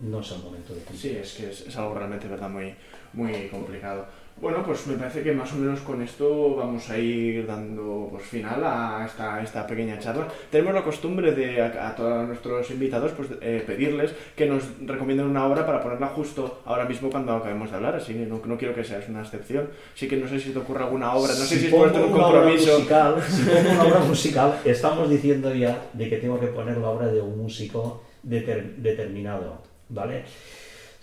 no 0.00 0.20
es 0.20 0.30
el 0.30 0.38
momento 0.38 0.74
de 0.74 0.80
cumplir. 0.80 1.00
Sí, 1.00 1.18
es 1.18 1.34
que 1.34 1.50
es, 1.50 1.66
es 1.66 1.76
algo 1.76 1.94
realmente 1.94 2.28
verdad 2.28 2.48
muy, 2.48 2.74
muy 3.12 3.48
complicado. 3.48 4.06
Bueno, 4.38 4.62
pues 4.66 4.86
me 4.86 4.96
parece 4.96 5.22
que 5.22 5.32
más 5.32 5.50
o 5.54 5.56
menos 5.56 5.80
con 5.80 6.02
esto 6.02 6.56
vamos 6.56 6.90
a 6.90 6.98
ir 6.98 7.46
dando 7.46 8.08
pues, 8.10 8.22
final 8.24 8.62
a 8.64 9.02
esta, 9.06 9.42
esta 9.42 9.66
pequeña 9.66 9.98
charla. 9.98 10.28
Tenemos 10.50 10.74
la 10.74 10.82
costumbre 10.84 11.32
de 11.32 11.62
a, 11.62 11.88
a 11.88 11.96
todos 11.96 12.26
nuestros 12.28 12.70
invitados 12.70 13.12
pues, 13.12 13.30
eh, 13.40 13.64
pedirles 13.66 14.12
que 14.36 14.44
nos 14.44 14.62
recomienden 14.84 15.26
una 15.26 15.46
obra 15.46 15.64
para 15.64 15.82
ponerla 15.82 16.08
justo 16.08 16.60
ahora 16.66 16.84
mismo 16.84 17.08
cuando 17.08 17.32
acabemos 17.34 17.70
de 17.70 17.76
hablar, 17.76 17.94
así 17.96 18.12
que 18.12 18.26
no, 18.26 18.42
no 18.44 18.58
quiero 18.58 18.74
que 18.74 18.84
seas 18.84 19.08
una 19.08 19.22
excepción. 19.22 19.70
Sí 19.94 20.06
que 20.06 20.18
no 20.18 20.28
sé 20.28 20.38
si 20.38 20.50
te 20.50 20.58
ocurre 20.58 20.84
alguna 20.84 21.14
obra, 21.14 21.30
no 21.32 21.44
sé 21.44 21.58
si 21.58 21.66
es 21.68 21.72
por 21.72 21.88
un 21.88 21.94
una 21.94 22.26
obra 22.26 22.40
compromiso. 22.42 22.74
musical, 22.78 23.22
si 23.26 23.42
pongo 23.42 23.70
una 23.70 23.84
obra 23.84 24.00
musical, 24.00 24.58
estamos 24.66 25.08
diciendo 25.08 25.54
ya 25.54 25.80
de 25.94 26.10
que 26.10 26.18
tengo 26.18 26.38
que 26.38 26.48
poner 26.48 26.76
la 26.76 26.90
obra 26.90 27.06
de 27.06 27.22
un 27.22 27.38
músico 27.38 28.02
deter- 28.22 28.76
determinado, 28.76 29.62
¿vale? 29.88 30.24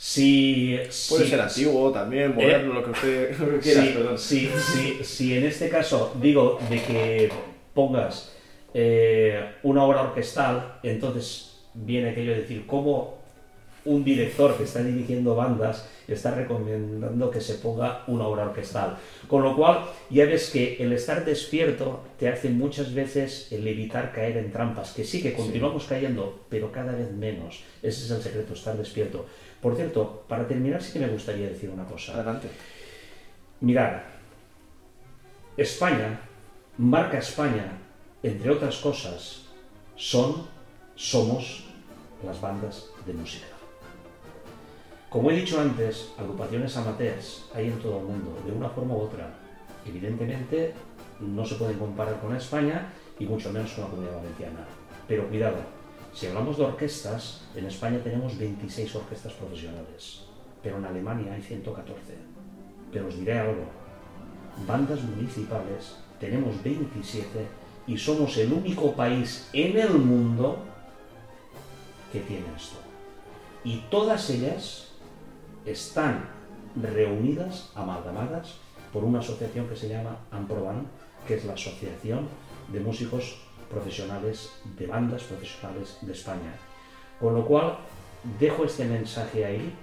Si, 0.05 0.75
Puede 1.07 1.23
si- 1.23 1.29
ser 1.29 1.39
antiguo 1.39 1.89
también, 1.93 2.35
moderno, 2.35 2.73
lo 2.73 2.83
que 2.83 2.91
usted 2.91 3.39
lo 3.39 3.57
que 3.57 3.61
si, 3.61 3.69
quieras, 3.71 3.87
perdón. 3.95 4.17
si, 4.19 4.49
si- 4.49 5.01
si 5.01 5.33
en 5.37 5.45
este 5.45 5.69
caso 5.69 6.13
digo 6.21 6.59
de 6.69 6.81
que 6.83 7.29
pongas 7.73 8.33
eh, 8.73 9.39
una 9.63 9.85
obra 9.85 10.01
orquestal, 10.01 10.79
entonces 10.83 11.55
viene 11.73 12.09
aquello 12.09 12.31
de 12.33 12.41
decir 12.41 12.65
cómo 12.67 13.17
un 13.85 14.03
director 14.03 14.57
que 14.57 14.63
está 14.65 14.83
dirigiendo 14.83 15.35
bandas 15.35 15.87
está 16.05 16.31
recomendando 16.35 17.31
que 17.31 17.39
se 17.39 17.53
ponga 17.55 18.03
una 18.07 18.27
obra 18.27 18.43
orquestal. 18.43 18.97
Con 19.29 19.41
lo 19.41 19.55
cual, 19.55 19.85
ya 20.09 20.25
ves 20.25 20.49
que 20.49 20.83
el 20.83 20.91
estar 20.91 21.23
despierto 21.23 22.01
te 22.19 22.27
hace 22.27 22.49
muchas 22.49 22.93
veces 22.93 23.47
el 23.53 23.65
evitar 23.65 24.11
caer 24.11 24.35
en 24.35 24.51
trampas, 24.51 24.91
que 24.91 25.05
sí 25.05 25.21
que 25.21 25.31
continuamos 25.33 25.85
cayendo, 25.85 26.41
pero 26.49 26.73
cada 26.73 26.91
vez 26.91 27.09
menos. 27.13 27.63
Ese 27.81 28.03
es 28.03 28.11
el 28.11 28.21
secreto, 28.21 28.53
estar 28.53 28.77
despierto. 28.77 29.25
Por 29.63 29.78
cierto, 29.78 30.26
para 30.28 30.45
terminar 30.45 30.84
sí 30.84 30.91
que 30.91 30.99
me 30.99 31.08
gustaría 31.08 31.47
decir 31.47 31.69
una 31.69 31.86
cosa. 31.86 32.15
Adelante. 32.15 32.49
Mirar, 33.62 34.04
España, 35.56 36.19
marca 36.78 37.17
España, 37.17 37.71
entre 38.21 38.52
otras 38.52 38.76
cosas, 38.80 39.45
son, 39.95 40.47
somos 40.95 41.63
las 42.26 42.41
bandas 42.41 42.88
de 43.06 43.13
música. 43.13 43.45
Como 45.10 45.32
he 45.32 45.36
dicho 45.36 45.62
antes, 45.62 46.12
agrupaciones 46.19 46.76
amateurs 46.76 47.45
hay 47.56 47.67
en 47.67 47.80
todo 47.80 47.99
el 47.99 48.06
mundo, 48.06 48.38
de 48.45 48.52
una 48.52 48.67
forma 48.67 48.95
u 48.95 49.04
otra. 49.04 49.34
Evidentemente, 49.86 50.73
no 51.21 51.45
se 51.45 51.56
pueden 51.56 51.80
comparar 51.80 52.19
con 52.19 52.36
España 52.36 52.91
y 53.17 53.26
mucho 53.26 53.49
menos 53.54 53.71
con 53.71 53.86
la 53.86 53.89
comunidad 53.91 54.17
valenciana. 54.17 54.67
Pero 55.08 55.30
cuidado, 55.30 55.58
si 56.13 56.28
hablamos 56.28 56.58
de 56.58 56.63
orquestas, 56.63 57.41
en 57.56 57.65
España 57.65 57.99
tenemos 58.04 58.38
26 58.38 58.95
orquestas 58.95 59.34
profesionales, 59.34 60.21
pero 60.62 60.78
en 60.78 60.86
Alemania 60.86 61.34
hay 61.34 61.41
114. 61.41 62.13
Pero 62.91 63.08
os 63.08 63.17
diré 63.17 63.39
algo, 63.39 63.65
bandas 64.67 65.02
municipales 65.04 65.95
tenemos 66.19 66.62
27 66.63 67.28
y 67.88 67.97
somos 67.97 68.38
el 68.38 68.54
único 68.54 68.93
país 68.93 69.49
en 69.54 69.78
el 69.78 69.93
mundo 69.93 70.58
que 72.12 72.19
tiene 72.19 72.45
esto. 72.56 72.78
Y 73.63 73.78
todas 73.89 74.30
ellas 74.30 74.89
están 75.65 76.30
reunidas, 76.76 77.71
amalgamadas, 77.76 78.56
por 78.91 79.04
una 79.04 79.19
asociación 79.19 79.67
que 79.67 79.76
se 79.76 79.89
llama 79.89 80.17
AMPROBAN, 80.32 80.86
que 81.28 81.36
es 81.36 81.45
la 81.45 81.54
Asociación 81.54 82.28
de 82.71 82.80
Músicos 82.80 83.38
Profesionales 83.73 84.53
de 84.77 84.88
Bandas 84.88 85.23
Profesionales 85.23 85.97
de 86.01 86.13
España. 86.13 86.53
Con 87.19 87.33
lo 87.33 87.45
cual, 87.45 87.77
dejo 88.39 88.63
este 88.65 88.86
mensaje 88.86 89.45
ahí 89.45 89.73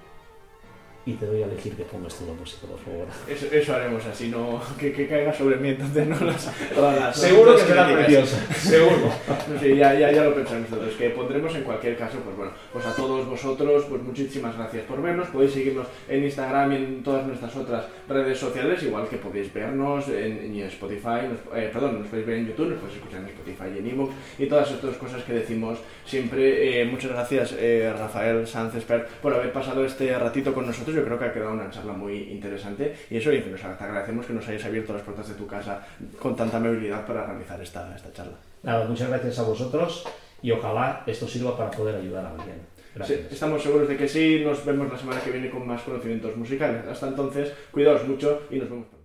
y 1.11 1.15
te 1.15 1.27
doy 1.27 1.43
a 1.43 1.47
elegir 1.47 1.75
que 1.75 1.83
pongas 1.85 2.15
tú 2.17 2.27
la 2.27 2.33
música, 2.35 2.67
por 2.67 2.79
favor. 2.79 3.07
Eso, 3.29 3.47
eso 3.53 3.75
haremos 3.75 4.05
así, 4.07 4.29
no 4.29 4.61
que, 4.79 4.93
que 4.93 5.07
caiga 5.09 5.33
sobre 5.33 5.57
mí, 5.57 5.71
entonces 5.71 6.07
no 6.07 6.21
las, 6.25 6.51
todas 6.75 6.99
las 7.01 7.17
Seguro 7.19 7.57
que 7.57 7.63
será 7.63 7.93
preciosa, 7.93 8.37
seguro. 8.55 9.11
No 9.53 9.59
sé, 9.61 9.77
ya, 9.77 9.95
ya, 9.95 10.13
ya 10.13 10.25
lo 10.25 10.35
pensamos 10.35 10.71
nosotros, 10.71 10.95
que 10.97 11.11
pondremos 11.11 11.55
en 11.55 11.63
cualquier 11.63 11.97
caso, 11.97 12.19
pues 12.25 12.37
bueno, 12.37 12.53
pues 12.73 12.87
a 12.87 12.95
todos 12.95 13.27
vosotros, 13.27 13.85
pues 13.89 14.03
muchísimas 14.03 14.57
gracias 14.57 14.85
por 14.85 15.03
vernos, 15.03 15.29
podéis 15.29 15.53
seguirnos 15.53 15.87
en 16.09 16.25
Instagram 16.25 16.73
y 16.73 16.77
en 16.77 17.03
todas 17.03 17.27
nuestras 17.27 17.55
otras 17.57 17.85
redes 18.09 18.39
sociales, 18.39 18.83
igual 18.83 19.09
que 19.09 19.17
podéis 19.17 19.53
vernos 19.53 20.09
en, 20.09 20.55
en 20.55 20.61
Spotify, 20.67 21.27
nos- 21.29 21.57
eh, 21.59 21.71
perdón, 21.73 22.01
nos 22.01 22.09
podéis 22.09 22.27
ver 22.27 22.37
en 22.39 22.47
YouTube, 22.49 22.71
nos 22.71 22.79
podéis 22.79 22.99
escuchar 22.99 23.21
en 23.23 23.27
Spotify 23.29 23.65
y 23.75 23.79
en 23.79 23.87
ebook 23.89 24.11
y 24.39 24.47
todas 24.47 24.71
estas 24.71 24.97
cosas 24.97 25.23
que 25.25 25.33
decimos 25.33 25.79
siempre. 26.05 26.81
Eh, 26.83 26.85
muchas 26.85 27.11
gracias 27.13 27.55
eh, 27.59 27.93
Rafael 27.99 28.47
Sanz 28.47 28.75
Expert 28.75 29.09
por 29.23 29.35
haber 29.35 29.53
pasado 29.53 29.85
este 29.85 30.17
ratito 30.19 30.53
con 30.55 30.67
nosotros, 30.67 30.97
creo 31.05 31.19
que 31.19 31.25
ha 31.25 31.33
quedado 31.33 31.53
una 31.53 31.71
charla 31.71 31.93
muy 31.93 32.31
interesante 32.31 32.95
y 33.11 33.17
eso, 33.17 33.33
y 33.33 33.41
nos 33.41 33.61
te 33.61 33.67
agradecemos 33.67 34.27
que 34.27 34.33
nos 34.33 34.47
hayas 34.49 34.65
abierto 34.65 34.93
las 34.93 35.03
puertas 35.03 35.29
de 35.29 35.35
tu 35.35 35.47
casa 35.47 35.87
con 36.19 36.37
tanta 36.37 36.57
amabilidad 36.57 37.07
para 37.07 37.27
realizar 37.27 37.61
esta, 37.61 37.95
esta 37.95 38.13
charla. 38.13 38.37
Nada, 38.63 38.87
muchas 38.87 39.09
gracias 39.09 39.39
a 39.39 39.43
vosotros 39.43 40.07
y 40.43 40.51
ojalá 40.51 41.03
esto 41.07 41.27
sirva 41.27 41.57
para 41.57 41.71
poder 41.71 41.97
ayudar 41.97 42.25
a 42.27 42.31
alguien. 42.31 42.57
Gracias. 42.95 43.21
Sí, 43.21 43.27
estamos 43.31 43.63
seguros 43.63 43.89
de 43.89 43.97
que 43.97 44.09
sí. 44.09 44.43
Nos 44.45 44.65
vemos 44.65 44.91
la 44.91 44.99
semana 44.99 45.21
que 45.21 45.31
viene 45.31 45.51
con 45.51 45.67
más 45.67 45.83
conocimientos 45.83 46.37
musicales. 46.37 46.85
Hasta 46.87 47.09
entonces, 47.09 47.53
cuidaos 47.71 48.07
mucho 48.07 48.43
y 48.51 48.57
nos 48.57 48.69
vemos 48.69 48.87
pronto. 48.87 49.00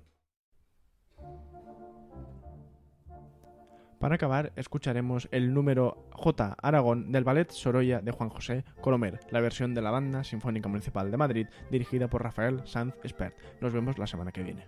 Para 4.06 4.18
acabar, 4.18 4.52
escucharemos 4.56 5.28
el 5.32 5.52
número 5.52 6.06
J. 6.12 6.56
Aragón 6.62 7.12
del 7.12 7.24
Ballet 7.24 7.50
Sorolla 7.50 8.02
de 8.02 8.12
Juan 8.12 8.30
José 8.30 8.64
Colomer, 8.80 9.20
la 9.32 9.42
versión 9.42 9.74
de 9.74 9.82
la 9.82 9.90
Banda 9.90 10.24
Sinfónica 10.24 10.70
Municipal 10.70 11.10
de 11.10 11.18
Madrid, 11.18 11.48
dirigida 11.72 12.08
por 12.08 12.22
Rafael 12.22 12.62
Sanz 12.66 12.94
Espert. 13.04 13.36
Nos 13.62 13.74
vemos 13.74 13.98
la 13.98 14.06
semana 14.06 14.32
que 14.32 14.44
viene. 14.44 14.68